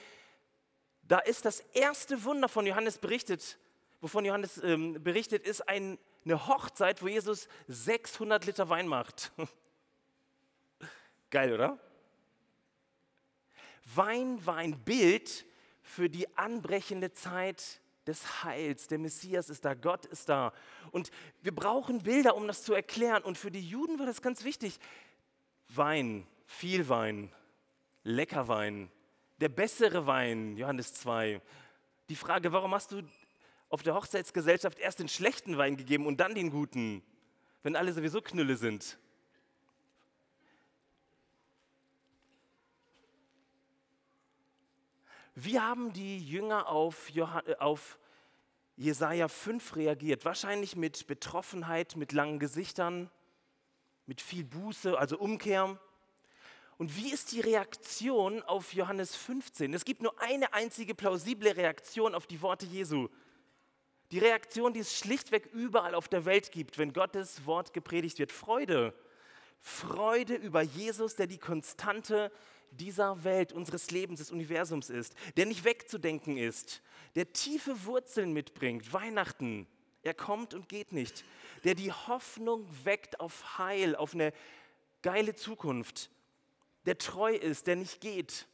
da 1.09 1.19
ist 1.19 1.45
das 1.45 1.61
erste 1.73 2.23
Wunder 2.23 2.47
von 2.47 2.65
Johannes 2.67 2.99
berichtet, 2.99 3.57
wovon 3.99 4.25
Johannes 4.25 4.61
ähm, 4.63 5.01
berichtet, 5.03 5.43
ist 5.43 5.67
ein, 5.67 5.97
eine 6.23 6.47
Hochzeit, 6.47 7.01
wo 7.01 7.07
Jesus 7.07 7.47
600 7.67 8.45
Liter 8.45 8.69
Wein 8.69 8.87
macht. 8.87 9.31
Geil, 11.31 11.53
oder? 11.53 11.79
Wein 13.95 14.45
war 14.45 14.57
ein 14.57 14.79
Bild 14.79 15.45
für 15.89 16.07
die 16.07 16.37
anbrechende 16.37 17.11
Zeit 17.13 17.81
des 18.05 18.43
Heils. 18.43 18.87
Der 18.87 18.99
Messias 18.99 19.49
ist 19.49 19.65
da, 19.65 19.73
Gott 19.73 20.05
ist 20.05 20.29
da. 20.29 20.53
Und 20.91 21.09
wir 21.41 21.53
brauchen 21.53 22.03
Bilder, 22.03 22.35
um 22.35 22.47
das 22.47 22.63
zu 22.63 22.75
erklären. 22.75 23.23
Und 23.23 23.39
für 23.39 23.49
die 23.49 23.67
Juden 23.67 23.97
war 23.97 24.05
das 24.05 24.21
ganz 24.21 24.43
wichtig. 24.43 24.79
Wein, 25.67 26.27
viel 26.45 26.89
Wein, 26.89 27.31
lecker 28.03 28.47
Wein, 28.47 28.91
der 29.41 29.49
bessere 29.49 30.05
Wein, 30.05 30.57
Johannes 30.57 30.93
2. 30.93 31.41
Die 32.09 32.15
Frage, 32.15 32.51
warum 32.51 32.73
hast 32.75 32.91
du 32.91 33.01
auf 33.69 33.81
der 33.81 33.95
Hochzeitsgesellschaft 33.95 34.77
erst 34.77 34.99
den 34.99 35.09
schlechten 35.09 35.57
Wein 35.57 35.75
gegeben 35.75 36.05
und 36.05 36.19
dann 36.19 36.35
den 36.35 36.51
guten, 36.51 37.03
wenn 37.63 37.75
alle 37.75 37.93
sowieso 37.93 38.21
Knülle 38.21 38.57
sind? 38.57 38.99
Wie 45.41 45.57
haben 45.57 45.93
die 45.93 46.19
Jünger 46.19 46.67
auf, 46.67 47.15
äh, 47.15 47.55
auf 47.59 47.97
Jesaja 48.75 49.29
5 49.29 49.77
reagiert? 49.77 50.25
Wahrscheinlich 50.25 50.75
mit 50.75 51.07
Betroffenheit, 51.07 51.95
mit 51.95 52.11
langen 52.11 52.39
Gesichtern, 52.39 53.09
mit 54.05 54.19
viel 54.19 54.43
Buße, 54.43 54.97
also 54.97 55.17
Umkehr. 55.17 55.79
Und 56.77 56.97
wie 56.97 57.13
ist 57.13 57.31
die 57.31 57.39
Reaktion 57.39 58.43
auf 58.43 58.73
Johannes 58.73 59.15
15? 59.15 59.73
Es 59.73 59.85
gibt 59.85 60.01
nur 60.01 60.19
eine 60.21 60.51
einzige 60.53 60.93
plausible 60.93 61.55
Reaktion 61.55 62.15
auf 62.15 62.27
die 62.27 62.41
Worte 62.41 62.65
Jesu. 62.65 63.07
Die 64.11 64.19
Reaktion, 64.19 64.73
die 64.73 64.81
es 64.81 64.97
schlichtweg 64.97 65.45
überall 65.53 65.95
auf 65.95 66.09
der 66.09 66.25
Welt 66.25 66.51
gibt, 66.51 66.77
wenn 66.77 66.91
Gottes 66.91 67.45
Wort 67.45 67.71
gepredigt 67.73 68.19
wird. 68.19 68.33
Freude. 68.33 68.93
Freude 69.61 70.35
über 70.35 70.61
Jesus, 70.61 71.15
der 71.15 71.27
die 71.27 71.37
Konstante 71.37 72.29
dieser 72.71 73.23
Welt, 73.23 73.53
unseres 73.53 73.91
Lebens, 73.91 74.19
des 74.19 74.31
Universums 74.31 74.89
ist, 74.89 75.15
der 75.37 75.45
nicht 75.45 75.63
wegzudenken 75.63 76.37
ist, 76.37 76.81
der 77.15 77.31
tiefe 77.33 77.85
Wurzeln 77.85 78.33
mitbringt, 78.33 78.93
Weihnachten. 78.93 79.67
Er 80.03 80.13
kommt 80.13 80.53
und 80.53 80.69
geht 80.69 80.93
nicht, 80.93 81.25
der 81.63 81.75
die 81.75 81.91
Hoffnung 81.91 82.65
weckt 82.83 83.19
auf 83.19 83.57
Heil, 83.57 83.95
auf 83.95 84.13
eine 84.13 84.33
geile 85.01 85.35
Zukunft, 85.35 86.09
der 86.85 86.97
treu 86.97 87.33
ist, 87.33 87.67
der 87.67 87.75
nicht 87.75 88.01
geht, 88.01 88.47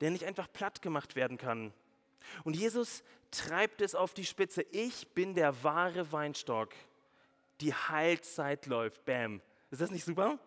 der 0.00 0.10
nicht 0.10 0.24
einfach 0.24 0.52
platt 0.52 0.82
gemacht 0.82 1.16
werden 1.16 1.38
kann. 1.38 1.72
Und 2.42 2.56
Jesus 2.56 3.02
treibt 3.30 3.80
es 3.80 3.94
auf 3.94 4.14
die 4.14 4.24
Spitze. 4.24 4.62
Ich 4.70 5.08
bin 5.14 5.34
der 5.34 5.62
wahre 5.62 6.10
Weinstock. 6.12 6.74
Die 7.60 7.74
Heilzeit 7.74 8.66
läuft. 8.66 9.04
Bam. 9.04 9.40
Ist 9.70 9.80
das 9.80 9.90
nicht 9.90 10.04
super? 10.04 10.38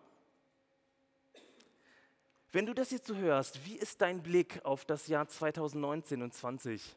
Wenn 2.50 2.64
du 2.64 2.74
das 2.74 2.90
jetzt 2.90 3.06
so 3.06 3.16
hörst, 3.16 3.64
wie 3.66 3.76
ist 3.76 4.00
dein 4.00 4.22
Blick 4.22 4.64
auf 4.64 4.84
das 4.84 5.06
Jahr 5.06 5.28
2019 5.28 6.22
und 6.22 6.32
20? 6.32 6.96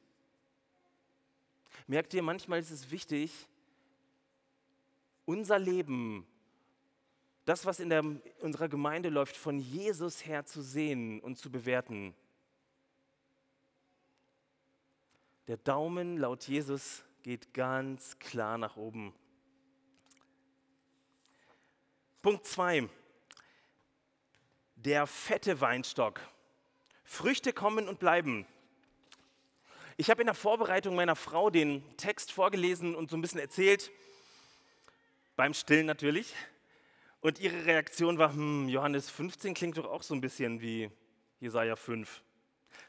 Merkt 1.87 2.13
ihr, 2.13 2.23
manchmal 2.23 2.59
ist 2.59 2.71
es 2.71 2.89
wichtig, 2.89 3.47
unser 5.25 5.59
Leben, 5.59 6.25
das, 7.45 7.65
was 7.65 7.79
in 7.79 7.89
der, 7.89 8.03
unserer 8.39 8.69
Gemeinde 8.69 9.09
läuft, 9.09 9.35
von 9.35 9.59
Jesus 9.59 10.25
her 10.25 10.45
zu 10.45 10.61
sehen 10.61 11.19
und 11.19 11.37
zu 11.37 11.51
bewerten. 11.51 12.13
Der 15.47 15.57
Daumen 15.57 16.17
laut 16.17 16.47
Jesus 16.47 17.03
geht 17.23 17.53
ganz 17.53 18.17
klar 18.19 18.57
nach 18.57 18.77
oben. 18.77 19.13
Punkt 22.21 22.45
2. 22.45 22.87
Der 24.83 25.05
fette 25.05 25.61
Weinstock. 25.61 26.19
Früchte 27.03 27.53
kommen 27.53 27.87
und 27.87 27.99
bleiben. 27.99 28.47
Ich 29.95 30.09
habe 30.09 30.23
in 30.23 30.25
der 30.25 30.33
Vorbereitung 30.33 30.95
meiner 30.95 31.15
Frau 31.15 31.51
den 31.51 31.83
Text 31.97 32.31
vorgelesen 32.31 32.95
und 32.95 33.11
so 33.11 33.15
ein 33.15 33.21
bisschen 33.21 33.39
erzählt, 33.39 33.91
beim 35.35 35.53
Stillen 35.53 35.85
natürlich. 35.85 36.33
Und 37.19 37.39
ihre 37.39 37.63
Reaktion 37.67 38.17
war, 38.17 38.33
hm, 38.33 38.69
Johannes 38.69 39.11
15 39.11 39.53
klingt 39.53 39.77
doch 39.77 39.85
auch 39.85 40.01
so 40.01 40.15
ein 40.15 40.21
bisschen 40.21 40.61
wie 40.61 40.89
Jesaja 41.39 41.75
5. 41.75 42.23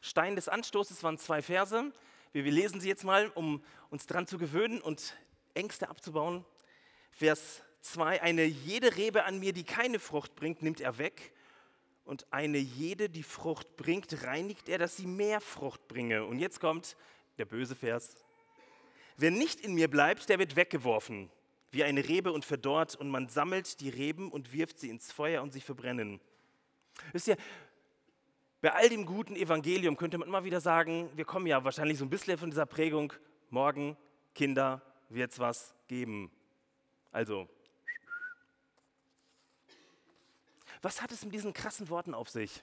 Stein 0.00 0.34
des 0.34 0.48
Anstoßes 0.48 1.02
waren 1.02 1.18
zwei 1.18 1.42
Verse. 1.42 1.92
Wir, 2.32 2.44
wir 2.46 2.52
lesen 2.52 2.80
sie 2.80 2.88
jetzt 2.88 3.04
mal, 3.04 3.28
um 3.34 3.62
uns 3.90 4.06
daran 4.06 4.26
zu 4.26 4.38
gewöhnen 4.38 4.80
und 4.80 5.14
Ängste 5.52 5.90
abzubauen. 5.90 6.46
Vers 7.10 7.60
2, 7.82 8.22
eine 8.22 8.44
jede 8.44 8.96
Rebe 8.96 9.24
an 9.24 9.38
mir, 9.40 9.52
die 9.52 9.64
keine 9.64 9.98
Frucht 9.98 10.34
bringt, 10.36 10.62
nimmt 10.62 10.80
er 10.80 10.96
weg. 10.96 11.34
Und 12.04 12.26
eine 12.32 12.58
jede, 12.58 13.08
die 13.08 13.22
Frucht 13.22 13.76
bringt, 13.76 14.24
reinigt 14.24 14.68
er, 14.68 14.78
dass 14.78 14.96
sie 14.96 15.06
mehr 15.06 15.40
Frucht 15.40 15.86
bringe. 15.88 16.24
Und 16.24 16.38
jetzt 16.38 16.60
kommt 16.60 16.96
der 17.38 17.44
böse 17.44 17.76
Vers. 17.76 18.16
Wer 19.16 19.30
nicht 19.30 19.60
in 19.60 19.74
mir 19.74 19.88
bleibt, 19.88 20.28
der 20.28 20.38
wird 20.38 20.56
weggeworfen, 20.56 21.30
wie 21.70 21.84
eine 21.84 22.06
Rebe 22.06 22.32
und 22.32 22.44
verdorrt. 22.44 22.96
Und 22.96 23.08
man 23.08 23.28
sammelt 23.28 23.80
die 23.80 23.88
Reben 23.88 24.30
und 24.30 24.52
wirft 24.52 24.80
sie 24.80 24.90
ins 24.90 25.12
Feuer 25.12 25.42
und 25.42 25.52
sie 25.52 25.60
verbrennen. 25.60 26.20
Wisst 27.12 27.28
ihr, 27.28 27.36
bei 28.60 28.72
all 28.72 28.88
dem 28.88 29.06
guten 29.06 29.34
Evangelium 29.34 29.96
könnte 29.96 30.18
man 30.18 30.28
immer 30.28 30.44
wieder 30.44 30.60
sagen, 30.60 31.10
wir 31.16 31.24
kommen 31.24 31.46
ja 31.46 31.64
wahrscheinlich 31.64 31.98
so 31.98 32.04
ein 32.04 32.10
bisschen 32.10 32.38
von 32.38 32.50
dieser 32.50 32.66
Prägung, 32.66 33.12
morgen, 33.50 33.96
Kinder, 34.34 34.82
wird 35.08 35.32
es 35.32 35.38
was 35.38 35.74
geben. 35.88 36.30
Also, 37.10 37.48
was 40.82 41.00
hat 41.00 41.12
es 41.12 41.24
mit 41.24 41.32
diesen 41.32 41.52
krassen 41.52 41.88
Worten 41.88 42.12
auf 42.12 42.28
sich? 42.28 42.62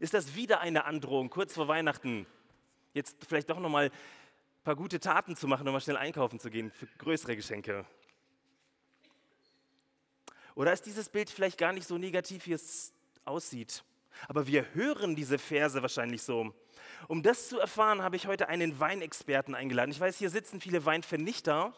Ist 0.00 0.14
das 0.14 0.34
wieder 0.34 0.60
eine 0.60 0.84
Androhung, 0.84 1.30
kurz 1.30 1.54
vor 1.54 1.68
Weihnachten, 1.68 2.26
jetzt 2.94 3.16
vielleicht 3.26 3.50
doch 3.50 3.58
nochmal 3.58 3.86
ein 3.86 4.64
paar 4.64 4.76
gute 4.76 5.00
Taten 5.00 5.36
zu 5.36 5.48
machen, 5.48 5.64
nochmal 5.64 5.80
schnell 5.80 5.96
einkaufen 5.96 6.38
zu 6.38 6.50
gehen 6.50 6.70
für 6.70 6.86
größere 6.98 7.36
Geschenke? 7.36 7.84
Oder 10.54 10.72
ist 10.72 10.86
dieses 10.86 11.08
Bild 11.08 11.30
vielleicht 11.30 11.58
gar 11.58 11.72
nicht 11.72 11.86
so 11.86 11.98
negativ, 11.98 12.46
wie 12.46 12.52
es 12.52 12.92
aussieht? 13.24 13.84
Aber 14.26 14.46
wir 14.46 14.74
hören 14.74 15.14
diese 15.14 15.38
Verse 15.38 15.80
wahrscheinlich 15.80 16.22
so. 16.22 16.52
Um 17.06 17.22
das 17.22 17.48
zu 17.48 17.60
erfahren, 17.60 18.02
habe 18.02 18.16
ich 18.16 18.26
heute 18.26 18.48
einen 18.48 18.80
Weinexperten 18.80 19.54
eingeladen. 19.54 19.90
Ich 19.90 20.00
weiß, 20.00 20.18
hier 20.18 20.30
sitzen 20.30 20.60
viele 20.60 20.84
Weinvernichter, 20.84 21.72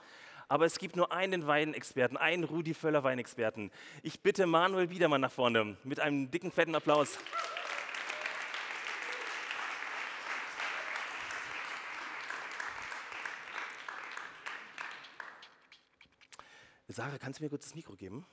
aber 0.50 0.64
es 0.64 0.80
gibt 0.80 0.96
nur 0.96 1.12
einen 1.12 1.46
Weinexperten, 1.46 2.16
einen 2.16 2.42
Rudi 2.42 2.74
Völler 2.74 3.04
Weinexperten. 3.04 3.70
Ich 4.02 4.20
bitte 4.20 4.46
Manuel 4.46 4.88
Biedermann 4.88 5.20
nach 5.20 5.30
vorne 5.30 5.76
mit 5.84 6.00
einem 6.00 6.28
dicken, 6.28 6.50
fetten 6.50 6.74
Applaus. 6.74 7.18
Sarah, 16.88 17.16
kannst 17.18 17.38
du 17.38 17.44
mir 17.44 17.50
kurz 17.50 17.66
das 17.66 17.76
Mikro 17.76 17.94
geben? 17.94 18.26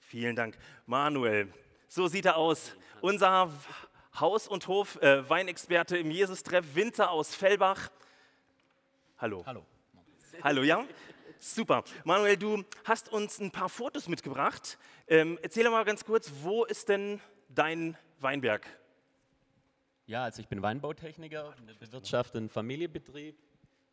Vielen 0.00 0.36
Dank. 0.36 0.58
Manuel, 0.84 1.50
so 1.88 2.06
sieht 2.06 2.26
er 2.26 2.36
aus. 2.36 2.72
Unser 3.00 3.50
Haus- 4.20 4.46
und 4.46 4.68
Hof-Weinexperte 4.68 5.96
äh, 5.96 6.00
im 6.00 6.10
Jesus-Treff, 6.10 6.74
Winter 6.74 7.10
aus 7.10 7.34
Fellbach. 7.34 7.90
Hallo. 9.20 9.42
Hallo. 9.46 9.66
Hallo, 10.44 10.62
ja? 10.62 10.86
Super. 11.40 11.82
Manuel, 12.04 12.36
du 12.36 12.62
hast 12.84 13.12
uns 13.12 13.40
ein 13.40 13.50
paar 13.50 13.68
Fotos 13.68 14.06
mitgebracht. 14.06 14.78
Ähm, 15.08 15.40
erzähl 15.42 15.68
mal 15.70 15.84
ganz 15.84 16.04
kurz, 16.04 16.30
wo 16.42 16.64
ist 16.64 16.88
denn 16.88 17.20
dein 17.48 17.96
Weinberg? 18.20 18.64
Ja, 20.06 20.22
also 20.22 20.40
ich 20.40 20.46
bin 20.46 20.62
Weinbautechniker, 20.62 21.52
bewirtschafte 21.80 22.38
einen 22.38 22.48
Familienbetrieb 22.48 23.36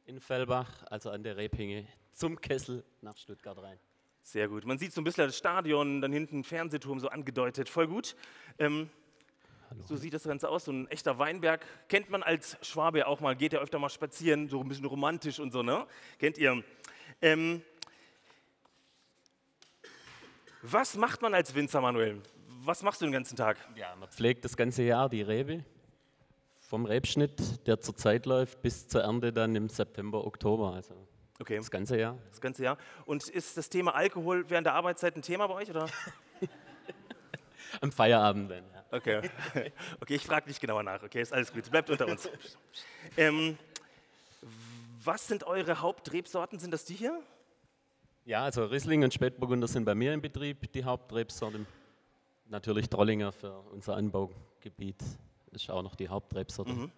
in 0.06 0.20
Fellbach, 0.20 0.84
also 0.92 1.10
an 1.10 1.24
der 1.24 1.38
Rebhinge 1.38 1.88
zum 2.12 2.40
Kessel 2.40 2.84
nach 3.02 3.18
Stuttgart 3.18 3.58
rein. 3.58 3.80
Sehr 4.22 4.48
gut. 4.48 4.64
Man 4.64 4.78
sieht 4.78 4.94
so 4.94 5.02
ein 5.02 5.06
bisschen 5.06 5.26
das 5.26 5.36
Stadion, 5.36 6.02
dann 6.02 6.14
hinten 6.14 6.44
Fernsehturm 6.44 7.00
so 7.00 7.10
angedeutet. 7.10 7.68
Voll 7.68 7.88
gut. 7.88 8.16
Ähm, 8.60 8.92
so 9.86 9.96
sieht 9.96 10.14
das 10.14 10.24
Ganze 10.24 10.50
aus. 10.50 10.66
So 10.66 10.72
ein 10.72 10.88
echter 10.90 11.18
Weinberg. 11.20 11.66
Kennt 11.88 12.10
man 12.10 12.24
als 12.24 12.58
Schwabe 12.62 13.08
auch 13.08 13.20
mal, 13.20 13.36
geht 13.36 13.54
ja 13.54 13.60
öfter 13.60 13.80
mal 13.80 13.90
spazieren, 13.90 14.48
so 14.50 14.62
ein 14.62 14.68
bisschen 14.68 14.86
romantisch 14.86 15.40
und 15.40 15.52
so, 15.52 15.64
ne? 15.64 15.86
Kennt 16.20 16.38
ihr? 16.38 16.64
Ähm, 17.22 17.62
was 20.62 20.96
macht 20.96 21.22
man 21.22 21.34
als 21.34 21.54
Winzer, 21.54 21.82
Manuel? 21.82 22.22
Was 22.64 22.82
machst 22.82 23.02
du 23.02 23.06
den 23.06 23.12
ganzen 23.12 23.36
Tag? 23.36 23.58
Ja, 23.76 23.96
man 23.96 24.10
pflegt 24.10 24.44
das 24.46 24.58
ganze 24.58 24.84
Jahr 24.84 25.10
die 25.10 25.22
Rebe. 25.22 25.64
Vom 26.60 26.86
Rebschnitt, 26.86 27.68
der 27.68 27.80
zurzeit 27.80 28.26
läuft, 28.26 28.64
bis 28.64 28.88
zur 28.88 29.02
Ernte 29.02 29.32
dann 29.32 29.56
im 29.56 29.70
September, 29.70 30.26
Oktober. 30.26 30.74
Also 30.74 30.96
Okay. 31.40 31.58
Das 31.58 31.70
ganze 31.70 31.98
Jahr. 31.98 32.18
Das 32.30 32.40
ganze 32.40 32.64
Jahr. 32.64 32.78
Und 33.06 33.28
ist 33.28 33.58
das 33.58 33.70
Thema 33.70 33.94
Alkohol 33.94 34.50
während 34.50 34.68
der 34.68 34.74
Arbeitszeit 34.74 35.16
ein 35.16 35.22
Thema 35.22 35.48
bei 35.48 35.56
euch? 35.56 35.70
Oder? 35.70 35.88
Am 37.82 37.92
Feierabend 37.92 38.52
dann. 38.52 38.64
Okay. 38.96 39.30
Okay, 40.00 40.16
ich 40.16 40.26
frage 40.26 40.48
nicht 40.48 40.62
genauer 40.62 40.84
nach. 40.84 41.04
Okay, 41.04 41.22
ist 41.22 41.34
alles 41.34 41.52
gut. 41.52 41.70
Bleibt 41.70 41.90
unter 41.90 42.08
uns. 42.08 42.30
Ähm, 43.18 43.58
was 45.04 45.28
sind 45.28 45.44
eure 45.44 45.82
Hauptrebsorten? 45.82 46.60
Sind 46.60 46.72
das 46.72 46.86
die 46.86 46.96
hier? 46.96 47.22
Ja, 48.26 48.44
also 48.44 48.66
Riesling 48.66 49.04
und 49.04 49.14
Spätburgunder 49.14 49.68
sind 49.68 49.86
bei 49.86 49.96
mir 49.96 50.14
im 50.14 50.22
Betrieb 50.22 50.72
die 50.72 50.84
Hauptrebsorte. 50.84 51.66
Natürlich 52.48 52.90
Trollinger 52.90 53.32
für 53.32 53.60
unser 53.72 53.96
Anbaugebiet 53.96 55.04
ist 55.52 55.70
auch 55.70 55.82
noch 55.84 55.96
die 55.96 56.10
Hauptrebsorte. 56.10 56.74
Mhm. 56.74 56.92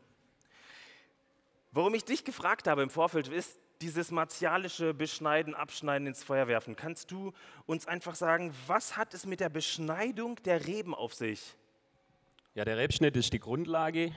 Warum 1.72 1.94
ich 1.96 2.06
dich 2.06 2.24
gefragt 2.24 2.68
habe 2.68 2.82
im 2.82 2.90
Vorfeld 2.90 3.28
ist, 3.28 3.60
dieses 3.82 4.12
martialische 4.12 4.94
Beschneiden, 4.94 5.54
Abschneiden 5.54 6.08
ins 6.08 6.24
Feuer 6.24 6.48
werfen. 6.48 6.76
Kannst 6.76 7.12
du 7.12 7.34
uns 7.66 7.88
einfach 7.88 8.16
sagen, 8.16 8.54
was 8.66 8.98
hat 8.98 9.14
es 9.14 9.26
mit 9.26 9.40
der 9.40 9.50
Beschneidung 9.50 10.38
der 10.44 10.66
Reben 10.66 10.96
auf 10.96 11.14
sich? 11.14 11.56
Ja, 12.58 12.66
der 12.66 12.78
Rebschnitt 12.78 13.16
ist 13.16 13.32
die 13.34 13.40
Grundlage 13.40 14.12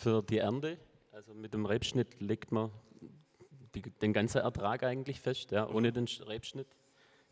für 0.00 0.22
die 0.22 0.38
Ernte. 0.38 0.78
Also 1.12 1.34
mit 1.34 1.52
dem 1.52 1.66
Rebschnitt 1.66 2.18
legt 2.18 2.50
man 2.50 2.70
die, 3.74 3.82
den 3.82 4.14
ganzen 4.14 4.38
Ertrag 4.38 4.82
eigentlich 4.84 5.20
fest. 5.20 5.50
Ja. 5.50 5.68
Ohne 5.68 5.92
den 5.92 6.06
Rebschnitt 6.26 6.66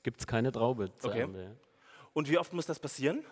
gibt 0.03 0.21
es 0.21 0.27
keine 0.27 0.53
Traube 0.53 0.91
zur 0.99 1.09
okay. 1.09 1.21
Ernte. 1.21 1.43
Ja. 1.43 1.51
Und 2.13 2.29
wie 2.29 2.37
oft 2.37 2.53
muss 2.53 2.67
das 2.67 2.79
passieren? 2.79 3.25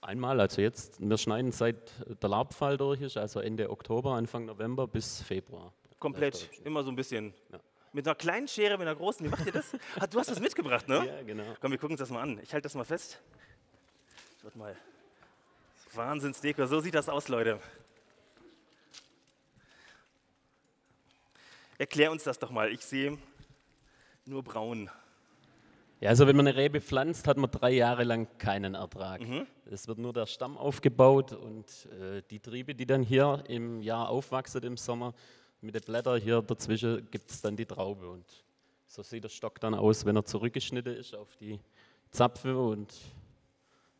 Einmal, 0.00 0.40
also 0.40 0.60
jetzt, 0.60 0.98
wir 0.98 1.16
schneiden 1.16 1.52
seit 1.52 1.92
der 2.20 2.28
Labfall 2.28 2.76
durch 2.76 3.02
ist, 3.02 3.16
also 3.16 3.38
Ende 3.38 3.70
Oktober, 3.70 4.14
Anfang 4.14 4.46
November 4.46 4.88
bis 4.88 5.22
Februar. 5.22 5.72
Komplett, 6.00 6.50
immer 6.64 6.82
so 6.82 6.90
ein 6.90 6.96
bisschen. 6.96 7.34
Ja. 7.52 7.60
Mit 7.92 8.04
einer 8.04 8.16
kleinen 8.16 8.48
Schere, 8.48 8.76
mit 8.78 8.88
einer 8.88 8.96
großen, 8.96 9.24
wie 9.24 9.30
macht 9.30 9.46
ihr 9.46 9.52
das? 9.52 9.70
Du 10.10 10.18
hast 10.18 10.28
das 10.28 10.40
mitgebracht, 10.40 10.88
ne? 10.88 11.06
Ja, 11.06 11.22
genau. 11.22 11.44
Komm, 11.60 11.70
wir 11.70 11.78
gucken 11.78 11.92
uns 11.92 12.00
das 12.00 12.10
mal 12.10 12.22
an. 12.22 12.40
Ich 12.42 12.52
halte 12.52 12.64
das 12.64 12.74
mal 12.74 12.82
fest. 12.82 13.22
Schaut 14.42 14.56
mal. 14.56 14.76
Wahnsinnsdeko, 15.96 16.66
so 16.66 16.80
sieht 16.80 16.94
das 16.94 17.08
aus, 17.08 17.28
Leute. 17.28 17.58
Erklär 21.78 22.10
uns 22.10 22.24
das 22.24 22.38
doch 22.38 22.50
mal. 22.50 22.72
Ich 22.72 22.84
sehe 22.84 23.18
nur 24.24 24.42
braun. 24.42 24.90
Ja, 26.00 26.10
also 26.10 26.26
wenn 26.26 26.36
man 26.36 26.46
eine 26.46 26.56
Rebe 26.56 26.80
pflanzt, 26.80 27.26
hat 27.26 27.38
man 27.38 27.50
drei 27.50 27.70
Jahre 27.70 28.04
lang 28.04 28.28
keinen 28.38 28.74
Ertrag. 28.74 29.22
Mhm. 29.22 29.46
Es 29.70 29.88
wird 29.88 29.98
nur 29.98 30.12
der 30.12 30.26
Stamm 30.26 30.58
aufgebaut 30.58 31.32
und 31.32 31.88
äh, 32.00 32.22
die 32.30 32.40
Triebe, 32.40 32.74
die 32.74 32.86
dann 32.86 33.02
hier 33.02 33.42
im 33.48 33.80
Jahr 33.80 34.08
aufwachsen 34.10 34.62
im 34.62 34.76
Sommer, 34.76 35.14
mit 35.62 35.74
den 35.74 35.82
Blättern 35.82 36.20
hier 36.20 36.42
dazwischen 36.42 37.08
gibt 37.10 37.30
es 37.30 37.40
dann 37.40 37.56
die 37.56 37.64
Traube. 37.64 38.08
Und 38.08 38.26
so 38.86 39.02
sieht 39.02 39.24
der 39.24 39.30
Stock 39.30 39.58
dann 39.60 39.74
aus, 39.74 40.04
wenn 40.04 40.16
er 40.16 40.24
zurückgeschnitten 40.24 40.94
ist 40.94 41.14
auf 41.14 41.34
die 41.36 41.58
Zapfe 42.10 42.56
und 42.58 42.92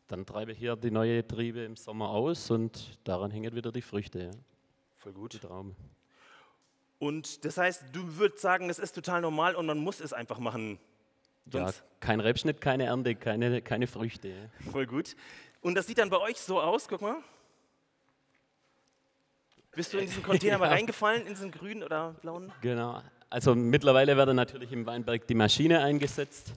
dann 0.07 0.25
treibe 0.25 0.51
ich 0.53 0.57
hier 0.57 0.75
die 0.75 0.91
neue 0.91 1.27
Triebe 1.27 1.61
im 1.61 1.75
Sommer 1.75 2.09
aus 2.09 2.49
und 2.51 2.97
daran 3.03 3.31
hängen 3.31 3.53
wieder 3.55 3.71
die 3.71 3.81
Früchte. 3.81 4.19
Ja. 4.19 4.31
Voll 4.97 5.13
gut. 5.13 5.33
Die 5.33 5.39
Trauben. 5.39 5.75
Und 6.99 7.45
das 7.45 7.57
heißt, 7.57 7.85
du 7.91 8.17
würdest 8.17 8.41
sagen, 8.41 8.69
es 8.69 8.79
ist 8.79 8.93
total 8.93 9.21
normal 9.21 9.55
und 9.55 9.65
man 9.65 9.77
muss 9.77 9.99
es 9.99 10.13
einfach 10.13 10.39
machen. 10.39 10.79
Ja, 11.51 11.65
Sonst- 11.65 11.83
kein 11.99 12.19
Rebschnitt, 12.19 12.59
keine 12.61 12.85
Ernte, 12.85 13.15
keine, 13.15 13.61
keine 13.61 13.87
Früchte. 13.87 14.29
ja. 14.29 14.71
Voll 14.71 14.85
gut. 14.87 15.15
Und 15.61 15.75
das 15.75 15.87
sieht 15.87 15.97
dann 15.97 16.09
bei 16.09 16.17
euch 16.19 16.37
so 16.39 16.59
aus, 16.61 16.87
guck 16.87 17.01
mal. 17.01 17.17
Bist 19.75 19.93
du 19.93 19.97
in 19.99 20.05
diesen 20.07 20.23
Container 20.23 20.57
mal 20.57 20.65
Ja. 20.67 20.71
reingefallen, 20.71 21.21
in 21.23 21.33
diesen 21.33 21.51
grünen 21.51 21.83
oder 21.83 22.13
blauen? 22.21 22.51
Genau. 22.61 23.01
Also 23.29 23.53
mittlerweile 23.55 24.15
wird 24.17 24.33
natürlich 24.33 24.71
im 24.71 24.85
Weinberg 24.85 25.27
die 25.27 25.35
Maschine 25.35 25.81
eingesetzt. 25.83 26.53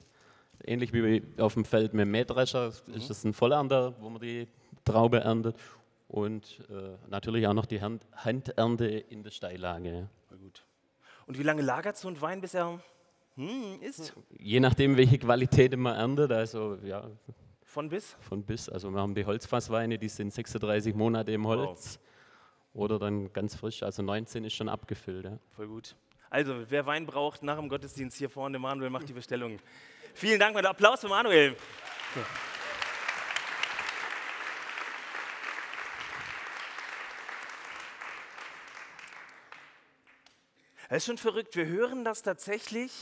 Ähnlich 0.65 0.93
wie 0.93 1.23
auf 1.39 1.55
dem 1.55 1.65
Feld 1.65 1.95
mit 1.95 2.05
dem 2.05 2.11
Mähdrescher 2.11 2.69
ist 2.69 3.11
es 3.11 3.25
ein 3.25 3.33
Vollernter, 3.33 3.95
wo 4.01 4.11
man 4.11 4.21
die 4.21 4.47
Traube 4.85 5.21
erntet. 5.21 5.57
Und 6.09 6.61
äh, 6.71 6.97
natürlich 7.09 7.47
auch 7.47 7.55
noch 7.55 7.67
die 7.67 7.81
Hand 7.81 8.05
Handernte 8.13 8.87
in 8.87 9.23
der 9.23 9.31
Steillage. 9.31 10.09
Voll 10.29 10.39
gut. 10.39 10.65
Und 11.27 11.39
wie 11.39 11.45
lange 11.45 11.63
lagert 11.63 11.97
so 11.97 12.09
ein 12.09 12.21
Wein, 12.21 12.41
bis 12.41 12.55
er 12.55 12.81
hm, 13.37 13.81
ist? 13.81 14.13
Je 14.39 14.59
nachdem, 14.59 14.97
welche 14.97 15.19
Qualität 15.19 15.77
man 15.77 15.95
erntet, 15.95 16.33
also 16.33 16.79
ja, 16.83 17.09
Von 17.63 17.89
bis? 17.89 18.17
von 18.21 18.43
bis. 18.43 18.69
Also 18.69 18.91
wir 18.91 19.01
haben 19.01 19.15
die 19.15 19.25
Holzfassweine, 19.25 19.99
die 19.99 20.09
sind 20.09 20.33
36 20.33 20.95
Monate 20.95 21.33
im 21.33 21.47
Holz. 21.47 22.01
Oder 22.73 22.99
dann 22.99 23.33
ganz 23.33 23.57
frisch, 23.57 23.83
also 23.83 24.03
19 24.03 24.45
ist 24.45 24.55
schon 24.55 24.69
abgefüllt. 24.69 25.25
Ja. 25.25 25.39
Voll 25.57 25.69
gut. 25.69 25.97
Also, 26.29 26.55
wer 26.69 26.87
Wein 26.87 27.07
braucht, 27.07 27.43
nach 27.43 27.59
dem 27.59 27.69
Gottesdienst 27.69 28.17
hier 28.17 28.31
vorne, 28.31 28.59
Manuel 28.59 28.91
macht 28.91 29.09
die 29.09 29.13
Bestellung. 29.21 29.59
Vielen 30.15 30.41
Dank, 30.41 30.55
mein 30.55 30.67
Applaus 30.67 31.01
für 31.01 31.09
Manuel. 31.09 31.57
Es 40.89 40.99
ist 40.99 41.07
schon 41.07 41.19
verrückt. 41.19 41.55
Wir 41.55 41.67
hören 41.67 42.05
das 42.05 42.23
tatsächlich 42.23 42.93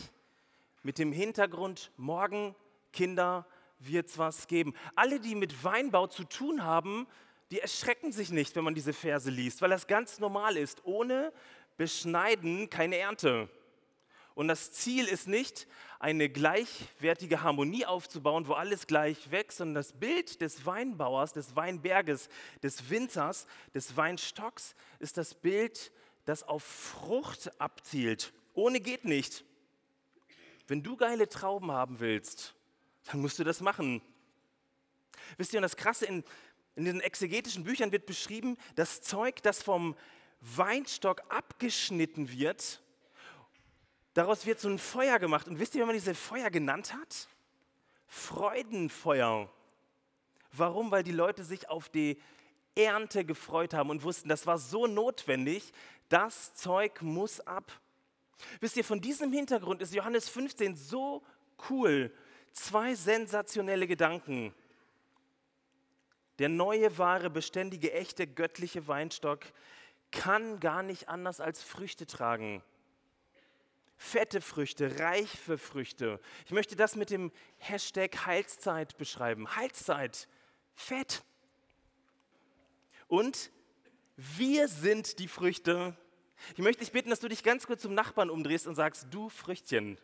mit 0.82 0.98
dem 0.98 1.10
Hintergrund, 1.10 1.90
morgen, 1.96 2.54
Kinder, 2.92 3.46
wird 3.78 4.08
es 4.08 4.18
was 4.18 4.46
geben. 4.46 4.74
Alle, 4.94 5.20
die 5.20 5.34
mit 5.34 5.64
Weinbau 5.64 6.06
zu 6.06 6.24
tun 6.24 6.64
haben, 6.64 7.06
die 7.50 7.60
erschrecken 7.60 8.12
sich 8.12 8.30
nicht, 8.30 8.54
wenn 8.56 8.64
man 8.64 8.74
diese 8.74 8.92
Verse 8.92 9.30
liest, 9.30 9.62
weil 9.62 9.70
das 9.70 9.86
ganz 9.86 10.18
normal 10.18 10.56
ist. 10.56 10.84
Ohne 10.84 11.32
Beschneiden 11.78 12.68
keine 12.68 12.98
Ernte. 12.98 13.48
Und 14.38 14.46
das 14.46 14.70
Ziel 14.70 15.06
ist 15.06 15.26
nicht, 15.26 15.66
eine 15.98 16.28
gleichwertige 16.28 17.42
Harmonie 17.42 17.86
aufzubauen, 17.86 18.46
wo 18.46 18.52
alles 18.52 18.86
gleich 18.86 19.32
wächst, 19.32 19.58
sondern 19.58 19.74
das 19.74 19.94
Bild 19.94 20.40
des 20.40 20.64
Weinbauers, 20.64 21.32
des 21.32 21.56
Weinberges, 21.56 22.28
des 22.62 22.88
Winzers, 22.88 23.48
des 23.74 23.96
Weinstocks 23.96 24.76
ist 25.00 25.16
das 25.16 25.34
Bild, 25.34 25.90
das 26.24 26.44
auf 26.44 26.62
Frucht 26.62 27.50
abzielt. 27.60 28.32
Ohne 28.54 28.78
geht 28.78 29.04
nicht. 29.04 29.44
Wenn 30.68 30.84
du 30.84 30.96
geile 30.96 31.28
Trauben 31.28 31.72
haben 31.72 31.98
willst, 31.98 32.54
dann 33.06 33.20
musst 33.20 33.40
du 33.40 33.42
das 33.42 33.60
machen. 33.60 34.00
Wisst 35.36 35.52
ihr, 35.52 35.58
und 35.58 35.62
das 35.62 35.76
Krasse, 35.76 36.06
in, 36.06 36.22
in 36.76 36.84
den 36.84 37.00
exegetischen 37.00 37.64
Büchern 37.64 37.90
wird 37.90 38.06
beschrieben, 38.06 38.56
das 38.76 39.00
Zeug, 39.02 39.42
das 39.42 39.64
vom 39.64 39.96
Weinstock 40.40 41.24
abgeschnitten 41.28 42.30
wird, 42.30 42.80
daraus 44.18 44.46
wird 44.46 44.60
so 44.60 44.68
ein 44.68 44.78
Feuer 44.78 45.18
gemacht. 45.18 45.48
Und 45.48 45.58
wisst 45.58 45.74
ihr, 45.74 45.82
wie 45.82 45.86
man 45.86 45.94
diese 45.94 46.14
Feuer 46.14 46.50
genannt 46.50 46.92
hat? 46.92 47.28
Freudenfeuer. 48.08 49.48
Warum? 50.52 50.90
Weil 50.90 51.02
die 51.02 51.12
Leute 51.12 51.44
sich 51.44 51.68
auf 51.68 51.88
die 51.88 52.20
Ernte 52.74 53.24
gefreut 53.24 53.74
haben 53.74 53.90
und 53.90 54.02
wussten, 54.02 54.28
das 54.28 54.46
war 54.46 54.58
so 54.58 54.86
notwendig, 54.86 55.72
das 56.08 56.54
Zeug 56.54 57.02
muss 57.02 57.40
ab. 57.40 57.72
Wisst 58.60 58.76
ihr, 58.76 58.84
von 58.84 59.00
diesem 59.00 59.32
Hintergrund 59.32 59.82
ist 59.82 59.94
Johannes 59.94 60.28
15 60.28 60.76
so 60.76 61.22
cool. 61.70 62.12
Zwei 62.52 62.94
sensationelle 62.94 63.86
Gedanken. 63.86 64.54
Der 66.38 66.48
neue, 66.48 66.98
wahre, 66.98 67.30
beständige, 67.30 67.92
echte, 67.92 68.26
göttliche 68.26 68.86
Weinstock 68.86 69.40
kann 70.10 70.60
gar 70.60 70.82
nicht 70.82 71.08
anders 71.08 71.40
als 71.40 71.62
Früchte 71.62 72.06
tragen. 72.06 72.62
Fette 74.00 74.40
Früchte, 74.40 75.00
reife 75.00 75.58
Früchte. 75.58 76.20
Ich 76.46 76.52
möchte 76.52 76.76
das 76.76 76.94
mit 76.94 77.10
dem 77.10 77.32
Hashtag 77.58 78.26
Heilszeit 78.26 78.96
beschreiben. 78.96 79.56
Heilszeit, 79.56 80.28
fett. 80.72 81.24
Und 83.08 83.50
wir 84.16 84.68
sind 84.68 85.18
die 85.18 85.26
Früchte. 85.26 85.96
Ich 86.52 86.60
möchte 86.60 86.84
dich 86.84 86.92
bitten, 86.92 87.10
dass 87.10 87.18
du 87.18 87.28
dich 87.28 87.42
ganz 87.42 87.66
kurz 87.66 87.82
zum 87.82 87.94
Nachbarn 87.94 88.30
umdrehst 88.30 88.68
und 88.68 88.76
sagst, 88.76 89.08
du 89.10 89.28
Früchtchen. 89.28 89.98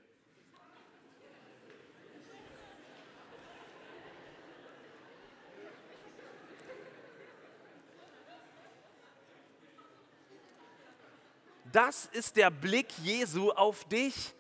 Das 11.75 12.07
ist 12.07 12.37
der 12.37 12.53
Blick 12.53 12.87
Jesu 13.03 13.51
auf 13.51 13.85
dich. 13.87 14.33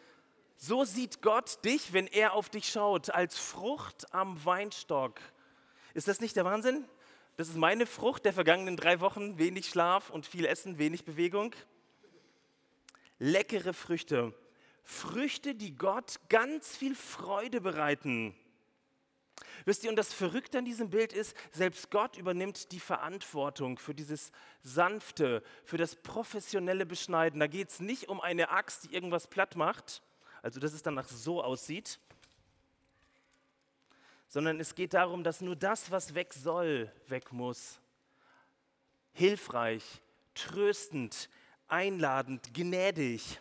So 0.56 0.84
sieht 0.84 1.20
Gott 1.20 1.64
dich, 1.64 1.92
wenn 1.92 2.06
er 2.06 2.34
auf 2.34 2.48
dich 2.48 2.68
schaut, 2.68 3.10
als 3.10 3.36
Frucht 3.36 4.14
am 4.14 4.44
Weinstock. 4.44 5.18
Ist 5.94 6.06
das 6.06 6.20
nicht 6.20 6.36
der 6.36 6.44
Wahnsinn? 6.44 6.84
Das 7.36 7.48
ist 7.48 7.56
meine 7.56 7.86
Frucht 7.86 8.24
der 8.24 8.32
vergangenen 8.32 8.76
drei 8.76 9.00
Wochen. 9.00 9.36
Wenig 9.36 9.68
Schlaf 9.68 10.10
und 10.10 10.26
viel 10.26 10.46
Essen, 10.46 10.78
wenig 10.78 11.04
Bewegung. 11.04 11.56
Leckere 13.18 13.74
Früchte. 13.74 14.32
Früchte, 14.84 15.56
die 15.56 15.76
Gott 15.76 16.20
ganz 16.28 16.76
viel 16.76 16.94
Freude 16.94 17.60
bereiten. 17.60 18.36
Wisst 19.64 19.84
ihr, 19.84 19.90
und 19.90 19.96
das 19.96 20.12
Verrückte 20.12 20.58
an 20.58 20.64
diesem 20.64 20.90
Bild 20.90 21.12
ist, 21.12 21.36
selbst 21.50 21.90
Gott 21.90 22.16
übernimmt 22.16 22.72
die 22.72 22.80
Verantwortung 22.80 23.78
für 23.78 23.94
dieses 23.94 24.30
sanfte, 24.62 25.42
für 25.64 25.78
das 25.78 25.96
professionelle 25.96 26.86
Beschneiden. 26.86 27.40
Da 27.40 27.46
geht 27.46 27.70
es 27.70 27.80
nicht 27.80 28.08
um 28.08 28.20
eine 28.20 28.50
Axt, 28.50 28.84
die 28.84 28.94
irgendwas 28.94 29.26
platt 29.26 29.56
macht, 29.56 30.02
also 30.42 30.60
dass 30.60 30.72
es 30.72 30.82
danach 30.82 31.08
so 31.08 31.42
aussieht, 31.42 31.98
sondern 34.28 34.60
es 34.60 34.74
geht 34.74 34.94
darum, 34.94 35.24
dass 35.24 35.40
nur 35.40 35.56
das, 35.56 35.90
was 35.90 36.14
weg 36.14 36.34
soll, 36.34 36.92
weg 37.06 37.32
muss. 37.32 37.80
Hilfreich, 39.12 39.84
tröstend, 40.34 41.28
einladend, 41.68 42.52
gnädig. 42.52 43.40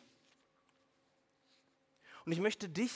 Und 2.25 2.31
ich 2.31 2.39
möchte 2.39 2.69
dich 2.69 2.91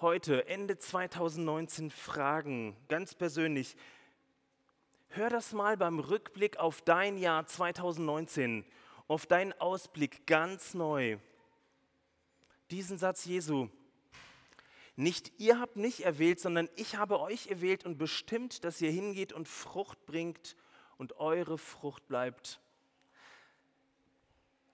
heute, 0.00 0.46
Ende 0.46 0.78
2019, 0.78 1.90
fragen, 1.90 2.76
ganz 2.88 3.14
persönlich, 3.14 3.76
hör 5.08 5.28
das 5.28 5.52
mal 5.52 5.76
beim 5.76 5.98
Rückblick 5.98 6.56
auf 6.58 6.82
dein 6.82 7.18
Jahr 7.18 7.46
2019, 7.46 8.64
auf 9.08 9.26
deinen 9.26 9.52
Ausblick 9.54 10.26
ganz 10.26 10.74
neu. 10.74 11.18
Diesen 12.70 12.98
Satz 12.98 13.24
Jesu. 13.24 13.68
Nicht 14.94 15.32
ihr 15.38 15.58
habt 15.58 15.76
mich 15.76 16.04
erwählt, 16.04 16.38
sondern 16.38 16.68
ich 16.76 16.96
habe 16.96 17.20
euch 17.20 17.48
erwählt 17.48 17.84
und 17.84 17.98
bestimmt, 17.98 18.64
dass 18.64 18.80
ihr 18.80 18.90
hingeht 18.90 19.32
und 19.32 19.48
Frucht 19.48 20.06
bringt 20.06 20.56
und 20.96 21.18
eure 21.18 21.58
Frucht 21.58 22.06
bleibt. 22.06 22.60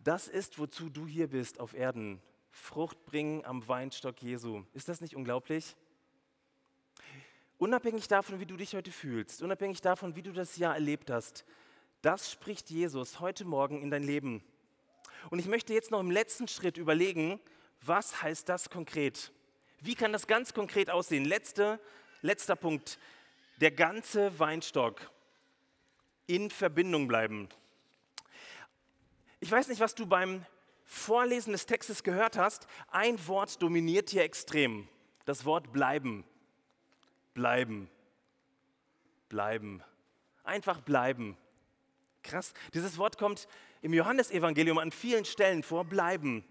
Das 0.01 0.29
ist, 0.29 0.59
wozu 0.59 0.91
du 0.91 1.07
hier 1.07 1.29
bist 1.29 1.61
auf 1.61 1.73
Erden. 1.73 2.21
Frucht 2.55 3.05
bringen 3.05 3.45
am 3.45 3.67
Weinstock 3.67 4.23
Jesu. 4.23 4.63
Ist 4.73 4.89
das 4.89 5.01
nicht 5.01 5.17
unglaublich? 5.17 5.77
Unabhängig 7.59 8.07
davon, 8.07 8.39
wie 8.39 8.47
du 8.47 8.57
dich 8.57 8.75
heute 8.75 8.93
fühlst, 8.93 9.43
unabhängig 9.43 9.81
davon, 9.81 10.15
wie 10.15 10.23
du 10.23 10.33
das 10.33 10.57
Jahr 10.57 10.75
erlebt 10.75 11.11
hast, 11.11 11.45
das 12.01 12.31
spricht 12.31 12.71
Jesus 12.71 13.19
heute 13.19 13.45
Morgen 13.45 13.83
in 13.83 13.91
dein 13.91 14.05
Leben. 14.05 14.43
Und 15.31 15.41
ich 15.41 15.47
möchte 15.47 15.75
jetzt 15.75 15.91
noch 15.91 16.01
im 16.01 16.11
letzten 16.11 16.47
Schritt 16.47 16.79
überlegen, 16.79 17.41
was 17.81 18.23
heißt 18.23 18.49
das 18.49 18.71
konkret? 18.71 19.33
Wie 19.81 19.95
kann 19.95 20.13
das 20.13 20.27
ganz 20.27 20.55
konkret 20.55 20.91
aussehen? 20.91 21.25
Letzte, 21.25 21.81
letzter 22.23 22.57
Punkt. 22.57 22.99
Der 23.61 23.73
ganze 23.73 24.39
Weinstock 24.39 25.11
in 26.27 26.51
Verbindung 26.51 27.09
bleiben. 27.09 27.49
Ich 29.41 29.51
weiß 29.51 29.69
nicht, 29.69 29.81
was 29.81 29.95
du 29.95 30.07
beim 30.07 30.47
Vorlesen 30.85 31.53
des 31.53 31.67
Textes 31.67 32.03
gehört 32.03 32.37
hast. 32.37 32.67
Ein 32.91 33.27
Wort 33.27 33.63
dominiert 33.63 34.11
hier 34.11 34.23
extrem. 34.23 34.89
Das 35.25 35.45
Wort 35.45 35.73
bleiben. 35.73 36.25
Bleiben. 37.33 37.91
Bleiben. 39.29 39.83
Einfach 40.45 40.81
bleiben. 40.81 41.37
Krass. 42.23 42.53
Dieses 42.73 42.99
Wort 42.99 43.19
kommt 43.19 43.49
im 43.83 43.93
Johannesevangelium 43.95 44.79
an 44.79 44.93
vielen 44.93 45.25
Stellen 45.25 45.63
vor. 45.63 45.85
Bleiben. 45.85 46.45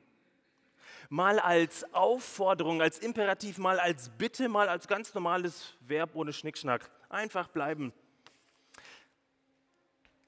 Mal 1.10 1.40
als 1.40 1.94
Aufforderung, 1.94 2.82
als 2.82 3.00
Imperativ, 3.00 3.58
mal 3.58 3.80
als 3.80 4.10
Bitte, 4.10 4.50
mal 4.50 4.68
als 4.70 4.88
ganz 4.88 5.14
normales 5.14 5.76
Verb 5.82 6.16
ohne 6.16 6.34
Schnickschnack. 6.34 6.90
Einfach 7.10 7.48
bleiben. 7.50 7.94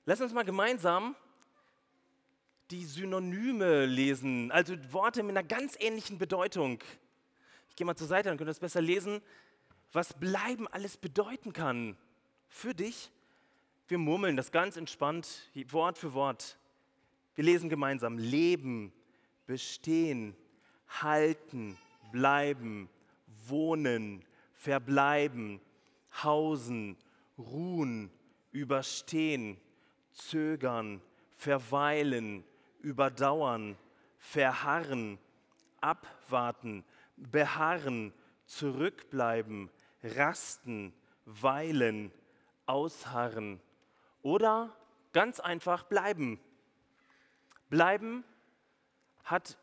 Lass 0.05 0.21
uns 0.21 0.33
mal 0.33 0.45
gemeinsam 0.45 1.15
die 2.71 2.85
Synonyme 2.85 3.85
lesen, 3.85 4.51
also 4.51 4.75
Worte 4.91 5.23
mit 5.23 5.37
einer 5.37 5.47
ganz 5.47 5.75
ähnlichen 5.79 6.17
Bedeutung. 6.17 6.79
Ich 7.69 7.75
gehe 7.75 7.85
mal 7.85 7.95
zur 7.95 8.07
Seite, 8.07 8.29
dann 8.29 8.37
könnt 8.37 8.47
ihr 8.47 8.51
das 8.51 8.59
besser 8.59 8.81
lesen, 8.81 9.21
was 9.91 10.13
bleiben 10.13 10.67
alles 10.67 10.97
bedeuten 10.97 11.53
kann 11.53 11.95
für 12.49 12.73
dich. 12.73 13.11
Wir 13.87 13.97
murmeln 13.97 14.35
das 14.35 14.51
ganz 14.51 14.77
entspannt, 14.77 15.51
Wort 15.69 15.97
für 15.97 16.13
Wort. 16.13 16.57
Wir 17.35 17.43
lesen 17.43 17.69
gemeinsam 17.69 18.17
Leben, 18.17 18.91
bestehen, 19.45 20.35
halten, 20.87 21.77
bleiben, 22.11 22.89
wohnen, 23.47 24.25
verbleiben, 24.53 25.61
hausen, 26.23 26.97
ruhen, 27.37 28.09
überstehen, 28.51 29.57
zögern, 30.13 31.01
verweilen, 31.35 32.43
überdauern, 32.85 33.77
verharren, 34.19 35.17
abwarten, 35.81 36.85
beharren, 37.17 38.13
zurückbleiben, 38.45 39.71
rasten, 40.03 40.93
weilen, 41.25 42.11
ausharren 42.67 43.59
oder 44.21 44.75
ganz 45.13 45.39
einfach 45.39 45.83
bleiben. 45.83 46.39
Bleiben 47.69 48.23
hat 49.23 49.57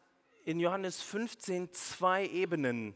in 0.44 0.58
Johannes 0.58 1.00
15 1.00 1.72
zwei 1.72 2.26
Ebenen, 2.26 2.92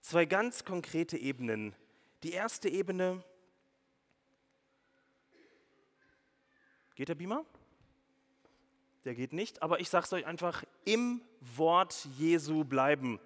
zwei 0.00 0.26
ganz 0.26 0.64
konkrete 0.64 1.18
Ebenen. 1.18 1.74
Die 2.22 2.32
erste 2.32 2.68
Ebene, 2.68 3.24
geht 6.94 7.08
der 7.08 7.16
Beamer? 7.16 7.44
Der 9.04 9.14
geht 9.14 9.34
nicht, 9.34 9.62
aber 9.62 9.80
ich 9.80 9.90
sage 9.90 10.06
es 10.06 10.12
euch 10.14 10.24
einfach, 10.24 10.64
im 10.84 11.20
Wort 11.40 12.08
Jesu 12.16 12.64
bleiben. 12.64 13.20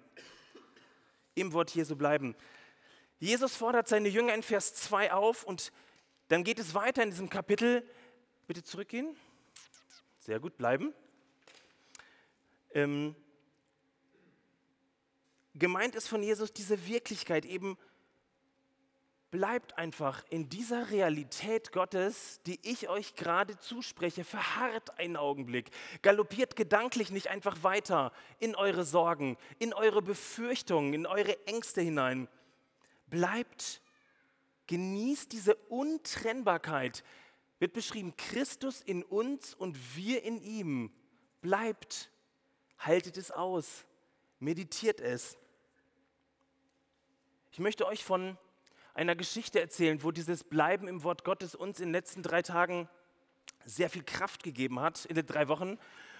Im 1.35 1.53
Wort 1.53 1.73
Jesu 1.73 1.95
bleiben. 1.95 2.35
Jesus 3.19 3.55
fordert 3.55 3.87
seine 3.87 4.09
Jünger 4.09 4.33
in 4.33 4.43
Vers 4.43 4.75
2 4.75 5.13
auf 5.13 5.43
und 5.45 5.71
dann 6.27 6.43
geht 6.43 6.59
es 6.59 6.73
weiter 6.73 7.01
in 7.01 7.11
diesem 7.11 7.29
Kapitel. 7.29 7.87
Bitte 8.45 8.63
zurückgehen. 8.63 9.15
Sehr 10.19 10.39
gut, 10.39 10.57
bleiben. 10.57 10.93
Ähm, 12.71 13.15
gemeint 15.55 15.95
ist 15.95 16.09
von 16.09 16.21
Jesus 16.21 16.51
diese 16.51 16.87
Wirklichkeit 16.87 17.45
eben, 17.45 17.77
bleibt 19.31 19.77
einfach 19.77 20.23
in 20.29 20.49
dieser 20.49 20.89
Realität 20.89 21.71
Gottes, 21.71 22.41
die 22.45 22.59
ich 22.63 22.89
euch 22.89 23.15
gerade 23.15 23.57
zuspreche, 23.59 24.23
verharrt 24.23 24.97
einen 24.99 25.17
Augenblick, 25.17 25.71
galoppiert 26.01 26.55
gedanklich 26.55 27.11
nicht 27.11 27.27
einfach 27.27 27.63
weiter 27.63 28.11
in 28.39 28.55
eure 28.55 28.83
Sorgen, 28.83 29.37
in 29.59 29.73
eure 29.73 30.01
Befürchtungen, 30.01 30.93
in 30.93 31.05
eure 31.05 31.45
Ängste 31.47 31.81
hinein. 31.81 32.27
Bleibt, 33.07 33.81
genießt 34.67 35.31
diese 35.31 35.55
Untrennbarkeit. 35.55 37.03
Wird 37.59 37.73
beschrieben, 37.73 38.15
Christus 38.17 38.81
in 38.81 39.03
uns 39.03 39.53
und 39.53 39.95
wir 39.95 40.23
in 40.23 40.41
ihm. 40.41 40.91
Bleibt, 41.41 42.09
haltet 42.79 43.17
es 43.17 43.31
aus, 43.31 43.85
meditiert 44.39 45.01
es. 45.01 45.37
Ich 47.51 47.59
möchte 47.59 47.85
euch 47.85 48.03
von 48.03 48.37
einer 48.99 49.15
Geschichte 49.15 49.61
erzählen, 49.61 50.03
wo 50.03 50.11
dieses 50.11 50.43
Bleiben 50.43 50.89
im 50.89 51.03
Wort 51.03 51.23
Gottes 51.23 51.55
uns 51.55 51.79
in 51.79 51.87
den 51.87 51.93
letzten 51.93 52.21
drei 52.21 52.41
Tagen 52.41 52.89
sehr 53.63 53.89
viel 53.89 54.03
Kraft 54.03 54.43
gegeben 54.43 54.81
hat, 54.81 55.05
in 55.05 55.15
den 55.15 55.25
drei 55.25 55.47
Wochen. 55.47 55.79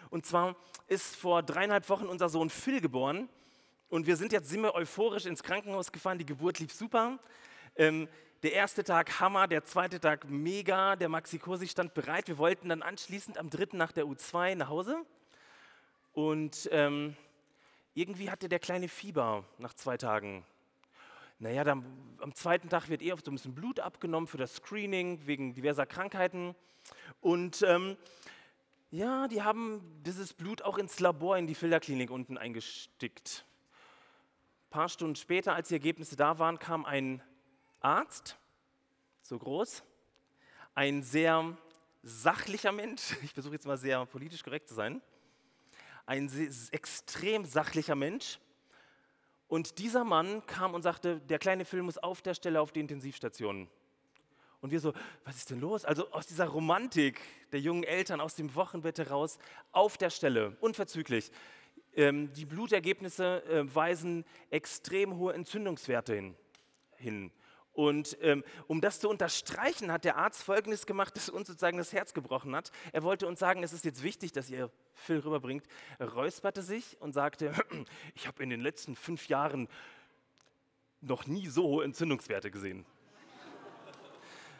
Und 0.10 0.26
zwar 0.26 0.56
ist 0.88 1.18
vor 1.18 1.44
dreieinhalb 1.44 1.89
Wochen 1.89 2.06
unser 2.06 2.30
Sohn 2.30 2.50
Phil 2.50 2.80
geboren. 2.80 3.28
Und 3.89 4.08
wir 4.08 4.15
sind 4.15 4.32
jetzt 4.32 4.54
immer 4.54 4.76
euphorisch 4.76 5.26
ins 5.26 5.44
Krankenhaus 5.44 5.92
gefahren. 5.92 6.20
Die 6.20 6.26
Geburt 6.26 6.60
lief 6.60 6.72
super. 6.72 7.20
Ähm, 7.76 8.08
der 8.44 8.54
erste 8.54 8.86
Tag 8.86 9.20
Hammer, 9.20 9.50
der 9.50 9.65
zweite 9.65 10.00
Tag 10.00 10.30
mega. 10.30 10.96
Der 10.96 11.10
Maxi 11.10 11.38
Kursi 11.38 11.68
stand 11.68 11.94
bereit. 11.94 12.30
Wir 12.30 12.38
wollten 12.38 12.70
dann 12.70 12.82
anschließend 12.82 13.38
am 13.38 13.50
dritten 13.50 13.76
nach 13.76 13.92
der 13.92 14.06
U2 14.06 14.56
nach 14.56 14.70
Hause. 14.70 15.06
Und 16.13 16.70
ähm, 16.72 17.18
irgendwie 17.94 18.32
hatte 18.32 18.48
der 18.48 18.60
kleine 18.60 18.88
Fieber 18.88 19.44
nach 19.58 19.74
zwei 19.74 19.98
Tagen. 19.98 20.46
Naja, 21.41 21.63
dann, 21.63 21.86
am 22.19 22.36
zweiten 22.36 22.67
Tag 22.67 22.89
wird 22.89 23.02
eh 23.02 23.13
oft 23.13 23.23
so 23.23 23.32
ein 23.32 23.36
bisschen 23.36 23.56
Blut 23.56 23.80
abgenommen 23.80 24.28
für 24.28 24.38
das 24.38 24.56
Screening 24.56 25.25
wegen 25.25 25.54
diverser 25.54 25.86
Krankheiten. 25.86 26.54
Und 27.21 27.62
ähm, 27.62 27.95
ja, 28.91 29.30
die 29.30 29.41
haben 29.41 30.02
dieses 30.04 30.34
Blut 30.34 30.62
auch 30.62 30.78
ins 30.78 30.99
Labor 30.99 31.38
in 31.38 31.47
die 31.47 31.56
Filterklinik 31.56 32.12
unten 32.12 32.38
eingestickt. 32.38 33.45
Ein 34.65 34.69
paar 34.69 34.89
Stunden 34.89 35.15
später, 35.15 35.56
als 35.56 35.69
die 35.69 35.75
Ergebnisse 35.75 36.17
da 36.17 36.39
waren, 36.39 36.60
kam 36.60 36.84
ein 36.84 37.23
Arzt, 37.80 38.38
so 39.21 39.39
groß, 39.39 39.82
ein 40.75 41.04
sehr 41.04 41.58
sachlicher 42.04 42.73
Mensch, 42.73 43.15
ich 43.23 43.32
versuche 43.32 43.54
jetzt 43.54 43.65
mal 43.65 43.78
sehr 43.78 44.06
politisch 44.08 44.43
korrekt 44.43 44.67
zu 44.67 44.73
sein, 44.73 45.02
ein 46.06 46.30
extrem 46.71 47.45
sachlicher 47.45 47.95
Mensch, 47.95 48.39
und 49.49 49.79
dieser 49.79 50.03
Mann 50.05 50.45
kam 50.45 50.75
und 50.75 50.83
sagte, 50.83 51.19
der 51.21 51.39
kleine 51.39 51.65
Phil 51.65 51.81
muss 51.81 51.97
auf 51.97 52.21
der 52.21 52.35
Stelle 52.35 52.62
auf 52.62 52.71
die 52.71 52.79
Intensivstation. 52.79 53.67
Und 54.62 54.71
wir 54.71 54.79
so, 54.79 54.93
was 55.23 55.38
ist 55.38 55.49
denn 55.49 55.59
los? 55.59 55.85
Also 55.85 56.12
aus 56.12 56.27
dieser 56.27 56.47
Romantik 56.47 57.19
der 57.51 57.59
jungen 57.59 57.83
Eltern 57.83 58.21
aus 58.21 58.35
dem 58.35 58.53
Wochenbett 58.55 58.99
heraus, 58.99 59.39
auf 59.71 59.97
der 59.97 60.12
Stelle, 60.12 60.55
unverzüglich. 60.62 61.31
Ähm, 61.95 62.31
die 62.33 62.45
Blutergebnisse 62.45 63.43
äh, 63.45 63.75
weisen 63.75 64.23
extrem 64.51 65.17
hohe 65.17 65.33
Entzündungswerte 65.33 66.13
hin. 66.13 66.35
hin. 66.97 67.31
Und 67.80 68.18
ähm, 68.20 68.44
um 68.68 68.82
das 68.82 69.00
zu 69.00 69.08
unterstreichen, 69.08 69.89
hat 69.89 70.04
der 70.04 70.18
Arzt 70.18 70.44
Folgendes 70.44 70.86
gemacht, 70.86 71.15
das 71.15 71.30
uns 71.30 71.48
sozusagen 71.48 71.78
das 71.78 71.94
Herz 71.94 72.13
gebrochen 72.13 72.54
hat. 72.54 72.72
Er 72.92 73.04
wollte 73.04 73.26
uns 73.26 73.39
sagen, 73.39 73.63
es 73.63 73.72
ist 73.72 73.86
jetzt 73.86 74.04
wichtig, 74.04 74.34
dass 74.34 74.50
ihr 74.50 74.70
Phil 74.96 75.20
rüberbringt. 75.20 75.63
Er 75.98 76.10
räusperte 76.10 76.62
sich 76.62 77.00
und 77.00 77.13
sagte, 77.13 77.54
ich 78.15 78.28
habe 78.28 78.44
in 78.44 78.50
den 78.50 78.60
letzten 78.60 78.98
fünf 78.98 79.30
Jahren 79.30 79.70
noch 81.00 81.26
nie 81.26 81.48
so 81.48 81.63
hohe 81.63 81.86
Entzündungswerte 81.86 82.52
gesehen. 82.52 82.86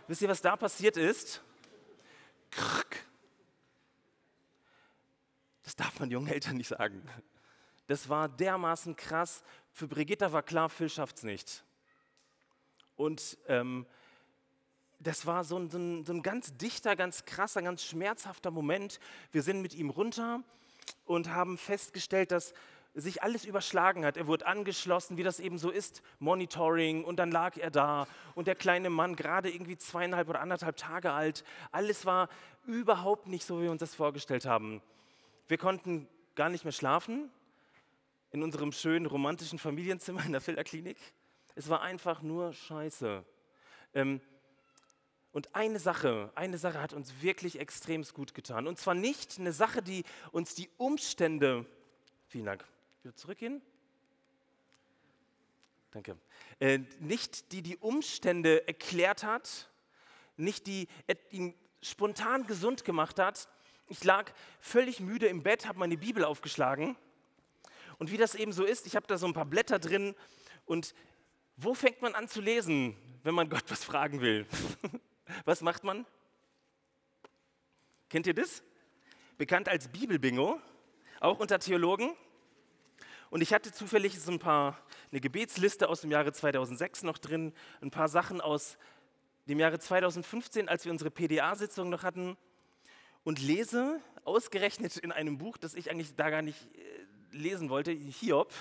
Wisst 0.08 0.22
ihr, 0.22 0.30
was 0.30 0.42
da 0.42 0.56
passiert 0.56 0.96
ist? 0.96 1.44
Das 5.64 5.76
darf 5.76 6.00
man 6.00 6.10
jungen 6.10 6.30
Eltern 6.30 6.56
nicht 6.56 6.70
sagen. 6.70 7.04
Das 7.88 8.08
war 8.08 8.30
dermaßen 8.30 8.96
krass. 8.96 9.44
Für 9.74 9.90
Brigitta 9.90 10.32
war 10.32 10.42
klar, 10.42 10.70
Phil 10.70 10.88
schafft 10.88 11.18
es 11.18 11.24
nicht. 11.24 11.66
Und 13.00 13.38
ähm, 13.48 13.86
das 15.00 15.26
war 15.26 15.46
so 15.46 15.58
ein, 15.58 15.70
so, 15.70 15.78
ein, 15.78 16.04
so 16.04 16.12
ein 16.12 16.22
ganz 16.22 16.58
dichter, 16.58 16.98
ganz 16.98 17.24
krasser, 17.24 17.62
ganz 17.62 17.82
schmerzhafter 17.82 18.52
Moment. 18.52 19.00
Wir 19.32 19.42
sind 19.42 19.62
mit 19.62 19.74
ihm 19.74 19.90
runter 19.90 20.44
und 21.06 21.30
haben 21.30 21.58
festgestellt, 21.58 22.32
dass 22.32 22.54
sich 22.94 23.24
alles 23.24 23.46
überschlagen 23.46 24.04
hat. 24.04 24.18
Er 24.18 24.28
wurde 24.28 24.46
angeschlossen, 24.48 25.16
wie 25.16 25.24
das 25.24 25.40
eben 25.40 25.58
so 25.58 25.70
ist, 25.70 26.02
Monitoring 26.20 27.06
und 27.06 27.16
dann 27.18 27.32
lag 27.32 27.56
er 27.56 27.72
da 27.72 28.06
und 28.36 28.48
der 28.48 28.56
kleine 28.56 28.90
Mann, 28.90 29.16
gerade 29.16 29.50
irgendwie 29.50 29.78
zweieinhalb 29.78 30.28
oder 30.28 30.42
anderthalb 30.42 30.76
Tage 30.76 31.14
alt, 31.14 31.46
alles 31.72 32.06
war 32.06 32.28
überhaupt 32.66 33.28
nicht 33.28 33.46
so, 33.46 33.60
wie 33.60 33.64
wir 33.64 33.72
uns 33.72 33.80
das 33.80 33.96
vorgestellt 33.96 34.46
haben. 34.46 34.82
Wir 35.48 35.58
konnten 35.58 36.10
gar 36.36 36.50
nicht 36.50 36.66
mehr 36.66 36.74
schlafen 36.74 37.32
in 38.32 38.44
unserem 38.44 38.74
schönen 38.74 39.06
romantischen 39.06 39.58
Familienzimmer 39.58 40.26
in 40.26 40.34
der 40.34 40.42
Filterklinik. 40.42 40.98
Es 41.60 41.68
war 41.68 41.82
einfach 41.82 42.22
nur 42.22 42.54
Scheiße. 42.54 43.26
Ähm, 43.94 44.22
und 45.34 45.54
eine 45.56 45.78
Sache, 45.78 46.32
eine 46.34 46.58
Sache 46.58 46.80
hat 46.82 46.94
uns 46.94 47.22
wirklich 47.22 47.60
extrem 47.60 48.02
gut 48.14 48.34
getan. 48.34 48.66
Und 48.66 48.80
zwar 48.80 48.94
nicht 48.94 49.38
eine 49.40 49.52
Sache, 49.52 49.82
die 49.82 50.06
uns 50.32 50.56
die 50.56 50.70
Umstände, 50.78 51.66
vielen 52.30 52.46
Dank, 52.46 52.64
wieder 53.04 53.14
zurückgehen. 53.14 53.62
Danke. 55.92 56.18
Äh, 56.62 56.80
nicht 57.02 57.52
die 57.52 57.62
die 57.62 57.76
Umstände 57.76 58.66
erklärt 58.66 59.26
hat, 59.26 59.70
nicht 60.38 60.66
die 60.66 60.88
ihn 61.30 61.54
spontan 61.82 62.48
gesund 62.48 62.86
gemacht 62.86 63.20
hat. 63.20 63.50
Ich 63.90 64.02
lag 64.06 64.32
völlig 64.62 65.02
müde 65.02 65.28
im 65.28 65.44
Bett, 65.44 65.68
habe 65.68 65.80
meine 65.80 65.98
Bibel 65.98 66.24
aufgeschlagen. 66.24 66.96
Und 67.98 68.12
wie 68.12 68.18
das 68.18 68.34
eben 68.34 68.54
so 68.54 68.64
ist, 68.64 68.88
ich 68.88 68.96
habe 68.96 69.08
da 69.08 69.18
so 69.18 69.28
ein 69.28 69.34
paar 69.34 69.44
Blätter 69.44 69.78
drin 69.78 70.16
und 70.70 70.94
wo 71.62 71.74
fängt 71.74 72.02
man 72.02 72.16
an 72.16 72.30
zu 72.30 72.40
lesen, 72.40 72.96
wenn 73.24 73.36
man 73.36 73.50
Gott 73.50 73.66
was 73.68 73.84
fragen 73.84 74.22
will? 74.22 74.46
was 75.46 75.62
macht 75.62 75.84
man? 75.84 76.06
Kennt 78.08 78.28
ihr 78.28 78.34
das? 78.34 78.64
Bekannt 79.38 79.68
als 79.68 79.90
Bibelbingo, 79.90 80.62
auch 81.20 81.40
unter 81.40 81.60
Theologen. 81.60 82.16
Und 83.30 83.42
ich 83.42 83.54
hatte 83.54 83.74
zufällig 83.74 84.20
so 84.20 84.32
ein 84.32 84.40
paar, 84.40 84.80
eine 85.12 85.20
Gebetsliste 85.20 85.90
aus 85.90 86.02
dem 86.02 86.12
Jahre 86.12 86.32
2006 86.32 87.04
noch 87.04 87.18
drin, 87.18 87.54
ein 87.82 87.92
paar 87.92 88.08
Sachen 88.08 88.40
aus 88.40 88.78
dem 89.48 89.60
Jahre 89.60 89.80
2015, 89.80 90.70
als 90.70 90.86
wir 90.86 90.94
unsere 90.94 91.12
PDA-Sitzung 91.12 91.90
noch 91.90 92.04
hatten, 92.04 92.38
und 93.26 93.40
lese 93.40 94.00
ausgerechnet 94.24 94.96
in 94.96 95.12
einem 95.12 95.38
Buch, 95.38 95.58
das 95.58 95.74
ich 95.74 95.92
eigentlich 95.92 96.16
da 96.16 96.30
gar 96.30 96.42
nicht 96.42 96.74
äh, 96.76 97.36
lesen 97.36 97.70
wollte, 97.70 97.92
Hiob, 97.92 98.54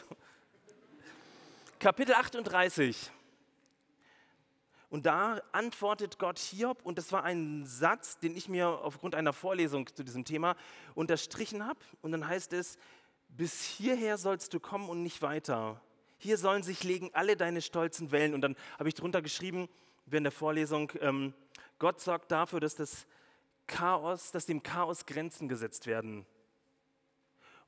Kapitel 1.78 2.14
38. 2.14 3.12
Und 4.90 5.06
da 5.06 5.40
antwortet 5.52 6.18
Gott 6.18 6.36
Hiob, 6.38 6.84
und 6.84 6.98
das 6.98 7.12
war 7.12 7.22
ein 7.22 7.66
Satz, 7.66 8.18
den 8.18 8.36
ich 8.36 8.48
mir 8.48 8.68
aufgrund 8.68 9.14
einer 9.14 9.32
Vorlesung 9.32 9.86
zu 9.86 10.02
diesem 10.02 10.24
Thema 10.24 10.56
unterstrichen 10.96 11.64
habe. 11.64 11.78
Und 12.02 12.10
dann 12.10 12.26
heißt 12.26 12.52
es, 12.52 12.78
bis 13.28 13.62
hierher 13.62 14.18
sollst 14.18 14.54
du 14.54 14.60
kommen 14.60 14.88
und 14.88 15.04
nicht 15.04 15.22
weiter. 15.22 15.80
Hier 16.16 16.36
sollen 16.36 16.64
sich 16.64 16.82
legen 16.82 17.10
alle 17.12 17.36
deine 17.36 17.62
stolzen 17.62 18.10
Wellen. 18.10 18.34
Und 18.34 18.40
dann 18.40 18.56
habe 18.76 18.88
ich 18.88 18.96
drunter 18.96 19.22
geschrieben, 19.22 19.68
während 20.06 20.24
der 20.24 20.32
Vorlesung, 20.32 20.90
ähm, 21.00 21.32
Gott 21.78 22.00
sorgt 22.00 22.32
dafür, 22.32 22.58
dass 22.58 22.74
das 22.74 23.06
Chaos, 23.68 24.32
dass 24.32 24.46
dem 24.46 24.64
Chaos 24.64 25.06
Grenzen 25.06 25.48
gesetzt 25.48 25.86
werden. 25.86 26.26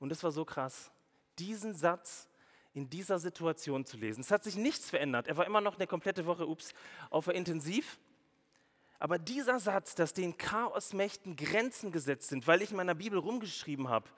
Und 0.01 0.09
das 0.09 0.25
war 0.25 0.33
so 0.33 0.45
krass. 0.45 0.91
Diesen 1.39 1.75
Satz 1.75 2.30
in 2.73 2.89
dieser 2.89 3.19
Situation 3.19 3.85
zu 3.85 3.97
lesen. 3.97 4.21
Es 4.21 4.31
hat 4.31 4.45
sich 4.45 4.57
nichts 4.57 4.91
verändert. 4.91 5.27
Er 5.27 5.37
war 5.37 5.47
immer 5.47 5.61
noch 5.61 5.77
eine 5.77 5.87
komplette 5.87 6.27
Woche, 6.27 6.47
ups, 6.47 6.73
auf 7.11 7.25
der 7.25 7.35
Intensiv. 7.35 7.99
Aber 8.99 9.19
dieser 9.19 9.59
Satz, 9.59 9.95
dass 9.95 10.13
den 10.13 10.37
Chaosmächten 10.37 11.35
Grenzen 11.35 11.91
gesetzt 11.91 12.29
sind, 12.29 12.47
weil 12.47 12.63
ich 12.63 12.71
in 12.71 12.77
meiner 12.77 12.95
Bibel 12.95 13.19
rumgeschrieben 13.19 13.89
habe, 13.89 14.09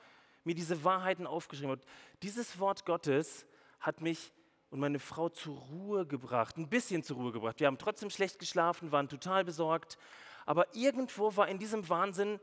mir 0.45 0.55
diese 0.55 0.83
Wahrheiten 0.85 1.27
aufgeschrieben 1.27 1.71
habe, 1.71 1.83
dieses 2.23 2.59
Wort 2.59 2.85
Gottes 2.85 3.47
hat 3.81 4.01
mich 4.01 4.33
und 4.71 4.81
meine 4.81 4.99
Frau 4.99 5.29
zur 5.29 5.57
Ruhe 5.57 6.07
gebracht, 6.07 6.57
ein 6.57 6.69
bisschen 6.69 7.03
zur 7.03 7.19
Ruhe 7.19 7.33
gebracht. 7.33 7.61
Wir 7.61 7.67
haben 7.67 7.79
trotzdem 7.79 8.11
schlecht 8.11 8.38
geschlafen, 8.38 8.91
waren 8.91 9.09
total 9.09 9.45
besorgt, 9.45 9.99
aber 10.47 10.75
irgendwo 10.75 11.37
war 11.37 11.47
in 11.49 11.59
diesem 11.59 11.88
Wahnsinn 11.88 12.41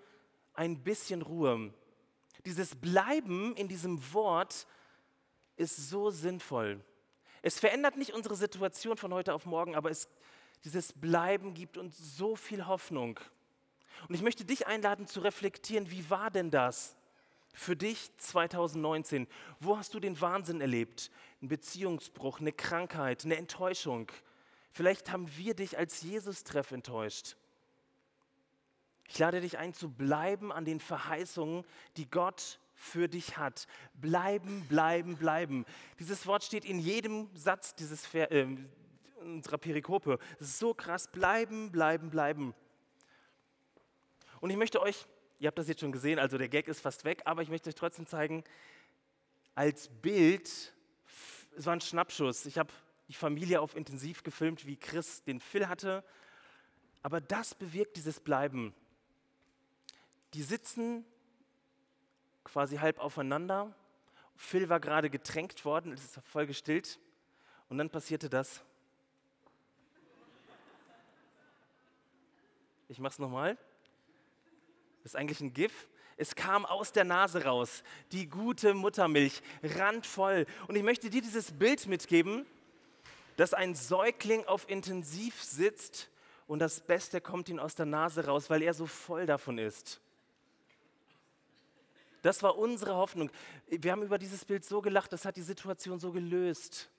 ein 0.54 0.82
bisschen 0.84 1.22
Ruhe. 1.22 1.74
Dieses 2.46 2.76
Bleiben 2.76 3.56
in 3.56 3.68
diesem 3.68 4.14
Wort 4.14 4.68
ist 5.60 5.90
so 5.90 6.10
sinnvoll. 6.10 6.80
Es 7.42 7.60
verändert 7.60 7.98
nicht 7.98 8.14
unsere 8.14 8.36
Situation 8.36 8.98
von 8.98 9.14
heute 9.14 9.34
auf 9.34 9.46
morgen, 9.46 9.76
aber 9.76 9.90
es, 9.90 10.08
dieses 10.64 10.94
Bleiben 10.94 11.54
gibt 11.54 11.78
uns 11.78 12.18
so 12.18 12.36
viel 12.36 12.66
Hoffnung. 12.66 13.20
Und 14.08 14.16
ich 14.16 14.22
möchte 14.22 14.46
dich 14.46 14.68
einladen 14.68 15.08
zu 15.08 15.20
reflektieren, 15.20 15.92
wie 15.92 16.10
war 16.10 16.32
denn 16.32 16.52
das 16.52 16.96
für 17.54 17.76
dich 17.76 18.10
2019? 18.18 19.28
Wo 19.60 19.78
hast 19.78 19.94
du 19.94 20.00
den 20.00 20.20
Wahnsinn 20.22 20.62
erlebt? 20.62 21.12
Ein 21.42 21.50
Beziehungsbruch, 21.50 22.40
eine 22.40 22.54
Krankheit, 22.54 23.26
eine 23.26 23.36
Enttäuschung. 23.36 24.12
Vielleicht 24.72 25.12
haben 25.12 25.30
wir 25.38 25.56
dich 25.56 25.78
als 25.78 26.02
Jesus-Treff 26.02 26.72
enttäuscht. 26.72 27.36
Ich 29.10 29.18
lade 29.18 29.42
dich 29.42 29.58
ein, 29.58 29.74
zu 29.74 29.90
bleiben 29.90 30.52
an 30.52 30.66
den 30.66 30.80
Verheißungen, 30.80 31.66
die 31.98 32.10
Gott 32.10 32.60
für 32.80 33.10
dich 33.10 33.38
hat. 33.38 33.68
Bleiben, 33.94 34.66
bleiben, 34.68 35.18
bleiben. 35.18 35.66
Dieses 36.00 36.26
Wort 36.26 36.44
steht 36.46 36.64
in 36.64 36.80
jedem 36.80 37.30
Satz 37.36 37.76
dieses 37.76 38.12
äh, 38.14 38.48
unserer 39.20 39.58
Perikope. 39.58 40.18
So 40.40 40.74
krass. 40.74 41.12
Bleiben, 41.12 41.72
bleiben, 41.72 42.10
bleiben. 42.10 42.56
Und 44.40 44.50
ich 44.50 44.56
möchte 44.56 44.82
euch, 44.82 45.06
ihr 45.40 45.48
habt 45.48 45.60
das 45.60 45.68
jetzt 45.68 45.82
schon 45.82 45.92
gesehen, 45.92 46.20
also 46.20 46.38
der 46.38 46.48
Gag 46.48 46.70
ist 46.70 46.80
fast 46.80 47.04
weg, 47.04 47.22
aber 47.26 47.42
ich 47.42 47.50
möchte 47.50 47.70
euch 47.70 47.76
trotzdem 47.76 48.08
zeigen, 48.08 48.46
als 49.56 49.90
Bild, 49.90 50.74
es 51.58 51.66
war 51.66 51.74
ein 51.74 51.82
Schnappschuss. 51.82 52.46
Ich 52.46 52.58
habe 52.58 52.72
die 53.10 53.14
Familie 53.14 53.60
auf 53.60 53.76
intensiv 53.76 54.24
gefilmt, 54.24 54.66
wie 54.66 54.78
Chris 54.78 55.22
den 55.26 55.42
Phil 55.42 55.68
hatte. 55.68 56.06
Aber 57.04 57.20
das 57.20 57.56
bewirkt 57.56 57.98
dieses 57.98 58.22
Bleiben. 58.22 58.74
Die 60.34 60.44
sitzen 60.44 61.04
quasi 62.52 62.78
halb 62.78 63.00
aufeinander. 63.00 63.74
Phil 64.36 64.70
war 64.70 64.80
gerade 64.80 65.10
getränkt 65.10 65.66
worden, 65.66 65.92
es 65.92 66.04
ist 66.04 66.20
voll 66.26 66.48
gestillt. 66.48 67.00
Und 67.70 67.78
dann 67.78 67.90
passierte 67.90 68.30
das. 68.30 68.62
Ich 72.88 73.00
mache 73.00 73.14
es 73.14 73.20
nochmal. 73.20 73.58
Ist 75.04 75.16
eigentlich 75.16 75.42
ein 75.42 75.54
GIF. 75.54 75.88
Es 76.18 76.36
kam 76.36 76.66
aus 76.66 76.92
der 76.92 77.04
Nase 77.04 77.46
raus. 77.46 77.84
Die 78.12 78.28
gute 78.28 78.74
Muttermilch, 78.74 79.42
randvoll. 79.62 80.48
Und 80.68 80.76
ich 80.76 80.84
möchte 80.84 81.10
dir 81.10 81.22
dieses 81.22 81.52
Bild 81.52 81.86
mitgeben, 81.86 82.46
dass 83.38 83.54
ein 83.54 83.76
Säugling 83.76 84.46
auf 84.46 84.68
Intensiv 84.70 85.42
sitzt 85.44 86.10
und 86.48 86.60
das 86.60 86.82
Beste 86.82 87.22
kommt 87.22 87.48
ihm 87.48 87.60
aus 87.60 87.76
der 87.76 87.86
Nase 87.86 88.26
raus, 88.26 88.50
weil 88.50 88.64
er 88.64 88.74
so 88.74 88.88
voll 88.88 89.28
davon 89.28 89.60
ist. 89.60 90.02
Das 92.22 92.44
war 92.44 92.58
unsere 92.58 92.96
Hoffnung. 92.96 93.32
Wir 93.68 93.92
haben 93.92 94.04
über 94.04 94.18
dieses 94.18 94.46
Bild 94.46 94.66
so 94.66 94.82
gelacht, 94.82 95.14
das 95.14 95.26
hat 95.26 95.38
die 95.38 95.42
Situation 95.42 96.00
so 96.00 96.12
gelöst. 96.12 96.90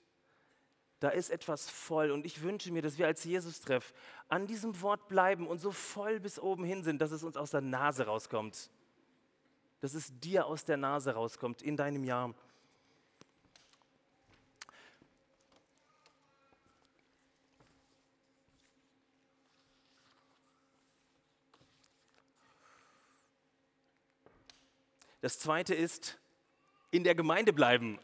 Da 0.99 1.09
ist 1.09 1.31
etwas 1.31 1.67
voll 1.69 2.11
und 2.11 2.25
ich 2.27 2.43
wünsche 2.43 2.71
mir, 2.71 2.83
dass 2.83 2.99
wir 2.99 3.07
als 3.07 3.23
Jesus-Treff 3.23 3.91
an 4.29 4.45
diesem 4.45 4.81
Wort 4.81 5.07
bleiben 5.07 5.47
und 5.47 5.59
so 5.59 5.71
voll 5.71 6.19
bis 6.19 6.39
oben 6.39 6.63
hin 6.63 6.83
sind, 6.83 7.01
dass 7.01 7.11
es 7.11 7.23
uns 7.23 7.37
aus 7.37 7.51
der 7.51 7.61
Nase 7.61 8.05
rauskommt. 8.05 8.69
Dass 9.79 9.95
es 9.95 10.11
dir 10.19 10.45
aus 10.45 10.63
der 10.63 10.77
Nase 10.77 11.13
rauskommt 11.13 11.63
in 11.63 11.75
deinem 11.75 12.03
Jahr. 12.03 12.35
Das 25.21 25.37
zweite 25.37 25.75
ist, 25.75 26.17
in 26.89 27.03
der 27.03 27.15
Gemeinde 27.15 27.53
bleiben. 27.53 27.99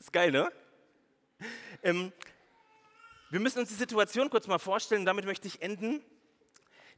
Ist 0.00 0.12
geil, 0.12 0.32
ne? 0.32 0.50
Ähm, 1.82 2.12
wir 3.30 3.40
müssen 3.40 3.58
uns 3.58 3.68
die 3.68 3.74
Situation 3.74 4.30
kurz 4.30 4.46
mal 4.46 4.58
vorstellen, 4.58 5.04
damit 5.04 5.26
möchte 5.26 5.46
ich 5.46 5.60
enden. 5.60 6.02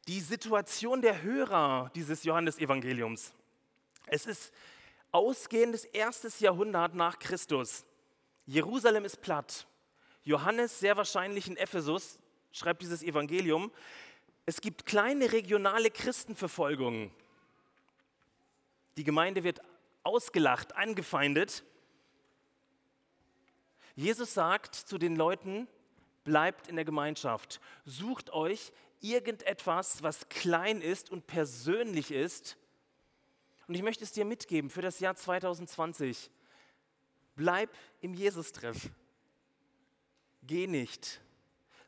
Die 0.07 0.21
Situation 0.21 1.01
der 1.01 1.21
Hörer 1.21 1.91
dieses 1.95 2.23
Johannesevangeliums. 2.23 3.33
Es 4.05 4.25
ist 4.25 4.53
ausgehendes 5.11 5.83
erstes 5.83 6.39
Jahrhundert 6.39 6.95
nach 6.95 7.19
Christus. 7.19 7.85
Jerusalem 8.45 9.03
ist 9.03 9.21
platt. 9.21 9.67
Johannes, 10.23 10.79
sehr 10.79 10.95
wahrscheinlich 10.95 11.47
in 11.47 11.57
Ephesus, 11.57 12.19
schreibt 12.53 12.81
dieses 12.81 13.03
Evangelium. 13.03 13.71
Es 14.45 14.61
gibt 14.61 14.85
kleine 14.85 15.33
regionale 15.33 15.91
Christenverfolgungen. 15.91 17.11
Die 18.97 19.03
Gemeinde 19.03 19.43
wird 19.43 19.61
ausgelacht, 20.03 20.75
angefeindet. 20.75 21.63
Jesus 23.95 24.33
sagt 24.33 24.75
zu 24.75 24.97
den 24.97 25.15
Leuten, 25.15 25.67
bleibt 26.23 26.67
in 26.67 26.75
der 26.75 26.85
Gemeinschaft, 26.85 27.61
sucht 27.85 28.31
euch 28.31 28.71
irgendetwas, 28.99 30.01
was 30.01 30.27
klein 30.29 30.81
ist 30.81 31.11
und 31.11 31.27
persönlich 31.27 32.11
ist. 32.11 32.57
Und 33.67 33.75
ich 33.75 33.83
möchte 33.83 34.03
es 34.03 34.11
dir 34.11 34.25
mitgeben 34.25 34.69
für 34.69 34.81
das 34.81 34.99
Jahr 34.99 35.15
2020. 35.15 36.31
Bleib 37.35 37.69
im 38.01 38.13
Jesus-Treff. 38.13 38.89
Geh 40.41 40.65
nicht, 40.65 41.21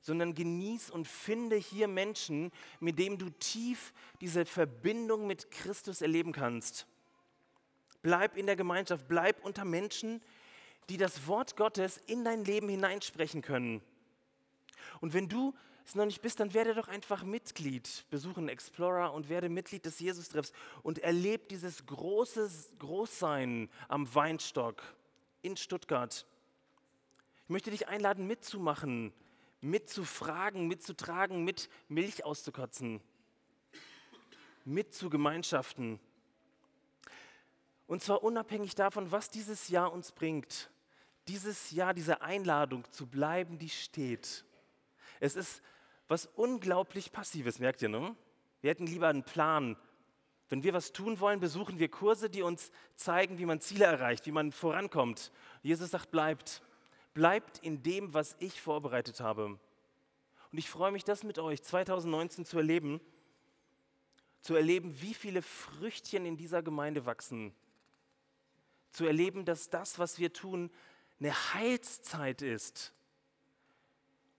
sondern 0.01 0.35
genieß 0.35 0.91
und 0.91 1.07
finde 1.07 1.55
hier 1.55 1.87
Menschen, 1.87 2.51
mit 2.79 2.99
denen 2.99 3.17
du 3.17 3.29
tief 3.31 3.93
diese 4.21 4.45
Verbindung 4.45 5.25
mit 5.25 5.49
Christus 5.49 6.01
erleben 6.01 6.33
kannst. 6.33 6.85
Bleib 8.01 8.37
in 8.37 8.45
der 8.45 8.55
Gemeinschaft, 8.55 9.07
bleib 9.07 9.43
unter 9.43 9.65
Menschen, 9.65 10.21
die 10.89 10.97
das 10.97 11.27
Wort 11.27 11.55
Gottes 11.55 11.97
in 12.07 12.23
dein 12.23 12.45
Leben 12.45 12.69
hineinsprechen 12.69 13.41
können. 13.41 13.81
Und 15.01 15.13
wenn 15.13 15.29
du 15.29 15.53
es 15.85 15.95
noch 15.95 16.05
nicht 16.05 16.21
bist, 16.21 16.39
dann 16.39 16.53
werde 16.53 16.75
doch 16.75 16.87
einfach 16.87 17.23
Mitglied. 17.23 18.05
Besuche 18.09 18.37
einen 18.37 18.49
Explorer 18.49 19.13
und 19.13 19.27
werde 19.27 19.49
Mitglied 19.49 19.85
des 19.85 19.99
Jesus-Treffs 19.99 20.51
und 20.83 20.99
erlebe 20.99 21.47
dieses 21.47 21.85
große 21.85 22.49
Großsein 22.77 23.69
am 23.87 24.13
Weinstock 24.13 24.81
in 25.41 25.57
Stuttgart. 25.57 26.25
Ich 27.45 27.49
möchte 27.49 27.71
dich 27.71 27.87
einladen, 27.87 28.27
mitzumachen, 28.27 29.11
mitzufragen, 29.61 30.67
mitzutragen, 30.67 31.43
mit 31.43 31.69
Milch 31.87 32.23
auszukotzen, 32.23 33.01
mit 34.65 34.93
zu 34.93 35.09
Gemeinschaften. 35.09 35.99
Und 37.89 38.03
zwar 38.03 38.23
unabhängig 38.23 38.75
davon, 38.75 39.11
was 39.11 39.31
dieses 39.31 39.69
Jahr 39.69 39.91
uns 39.91 40.11
bringt. 40.11 40.69
Dieses 41.27 41.71
Jahr, 41.71 41.95
diese 41.95 42.21
Einladung 42.21 42.85
zu 42.91 43.07
bleiben, 43.07 43.57
die 43.57 43.69
steht. 43.69 44.45
Es 45.19 45.35
ist 45.35 45.63
was 46.07 46.27
unglaublich 46.27 47.11
Passives, 47.11 47.57
merkt 47.57 47.81
ihr, 47.81 47.89
ne? 47.89 48.15
Wir 48.61 48.69
hätten 48.69 48.85
lieber 48.85 49.07
einen 49.07 49.23
Plan. 49.23 49.75
Wenn 50.49 50.61
wir 50.61 50.73
was 50.73 50.91
tun 50.91 51.19
wollen, 51.19 51.39
besuchen 51.39 51.79
wir 51.79 51.89
Kurse, 51.89 52.29
die 52.29 52.43
uns 52.43 52.71
zeigen, 52.93 53.39
wie 53.39 53.47
man 53.47 53.59
Ziele 53.59 53.85
erreicht, 53.85 54.27
wie 54.27 54.31
man 54.31 54.51
vorankommt. 54.51 55.31
Jesus 55.63 55.89
sagt, 55.89 56.11
bleibt. 56.11 56.61
Bleibt 57.15 57.57
in 57.57 57.81
dem, 57.81 58.13
was 58.13 58.35
ich 58.37 58.61
vorbereitet 58.61 59.19
habe. 59.19 59.45
Und 59.45 60.57
ich 60.59 60.69
freue 60.69 60.91
mich, 60.91 61.05
das 61.05 61.23
mit 61.23 61.39
euch 61.39 61.63
2019 61.63 62.45
zu 62.45 62.57
erleben, 62.57 63.01
zu 64.41 64.53
erleben, 64.53 65.01
wie 65.01 65.15
viele 65.15 65.41
Früchtchen 65.41 66.27
in 66.27 66.37
dieser 66.37 66.61
Gemeinde 66.61 67.07
wachsen, 67.07 67.51
zu 68.91 69.05
erleben, 69.05 69.45
dass 69.45 69.69
das, 69.69 69.99
was 69.99 70.19
wir 70.19 70.33
tun, 70.33 70.71
eine 71.19 71.33
Heilszeit 71.53 72.41
ist. 72.41 72.93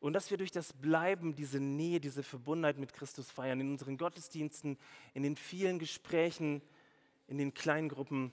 Und 0.01 0.15
dass 0.15 0.31
wir 0.31 0.39
durch 0.39 0.51
das 0.51 0.73
Bleiben 0.73 1.35
diese 1.35 1.61
Nähe, 1.61 2.01
diese 2.01 2.23
Verbundenheit 2.23 2.79
mit 2.79 2.95
Christus 2.95 3.31
feiern, 3.31 3.61
in 3.61 3.71
unseren 3.71 3.99
Gottesdiensten, 3.99 4.79
in 5.13 5.23
den 5.23 5.37
vielen 5.37 5.79
Gesprächen, 5.79 6.63
in 7.29 7.37
den 7.37 7.53
kleinen 7.53 7.91
Gruppen. 7.91 8.33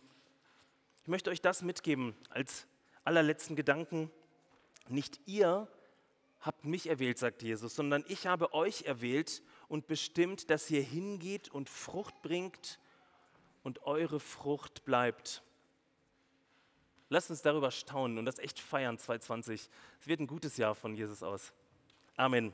Ich 1.01 1.09
möchte 1.09 1.29
euch 1.29 1.41
das 1.41 1.61
mitgeben 1.61 2.15
als 2.29 2.67
allerletzten 3.03 3.55
Gedanken. 3.55 4.09
Nicht 4.87 5.19
ihr 5.25 5.67
habt 6.39 6.63
mich 6.63 6.87
erwählt, 6.87 7.17
sagt 7.17 7.43
Jesus, 7.43 7.75
sondern 7.75 8.05
ich 8.07 8.27
habe 8.27 8.53
euch 8.53 8.83
erwählt 8.83 9.43
und 9.67 9.87
bestimmt, 9.87 10.49
dass 10.49 10.71
ihr 10.71 10.81
hingeht 10.81 11.49
und 11.49 11.69
Frucht 11.69 12.21
bringt 12.21 12.79
und 13.63 13.83
eure 13.83 14.21
Frucht 14.21 14.85
bleibt. 14.85 15.43
Lasst 17.09 17.29
uns 17.29 17.41
darüber 17.41 17.71
staunen 17.71 18.17
und 18.17 18.25
das 18.25 18.39
echt 18.39 18.59
feiern 18.59 18.97
2020. 18.97 19.69
Es 19.99 20.07
wird 20.07 20.19
ein 20.19 20.27
gutes 20.27 20.57
Jahr 20.57 20.75
von 20.75 20.93
Jesus 20.93 21.23
aus. 21.23 21.53
Amen. 22.17 22.53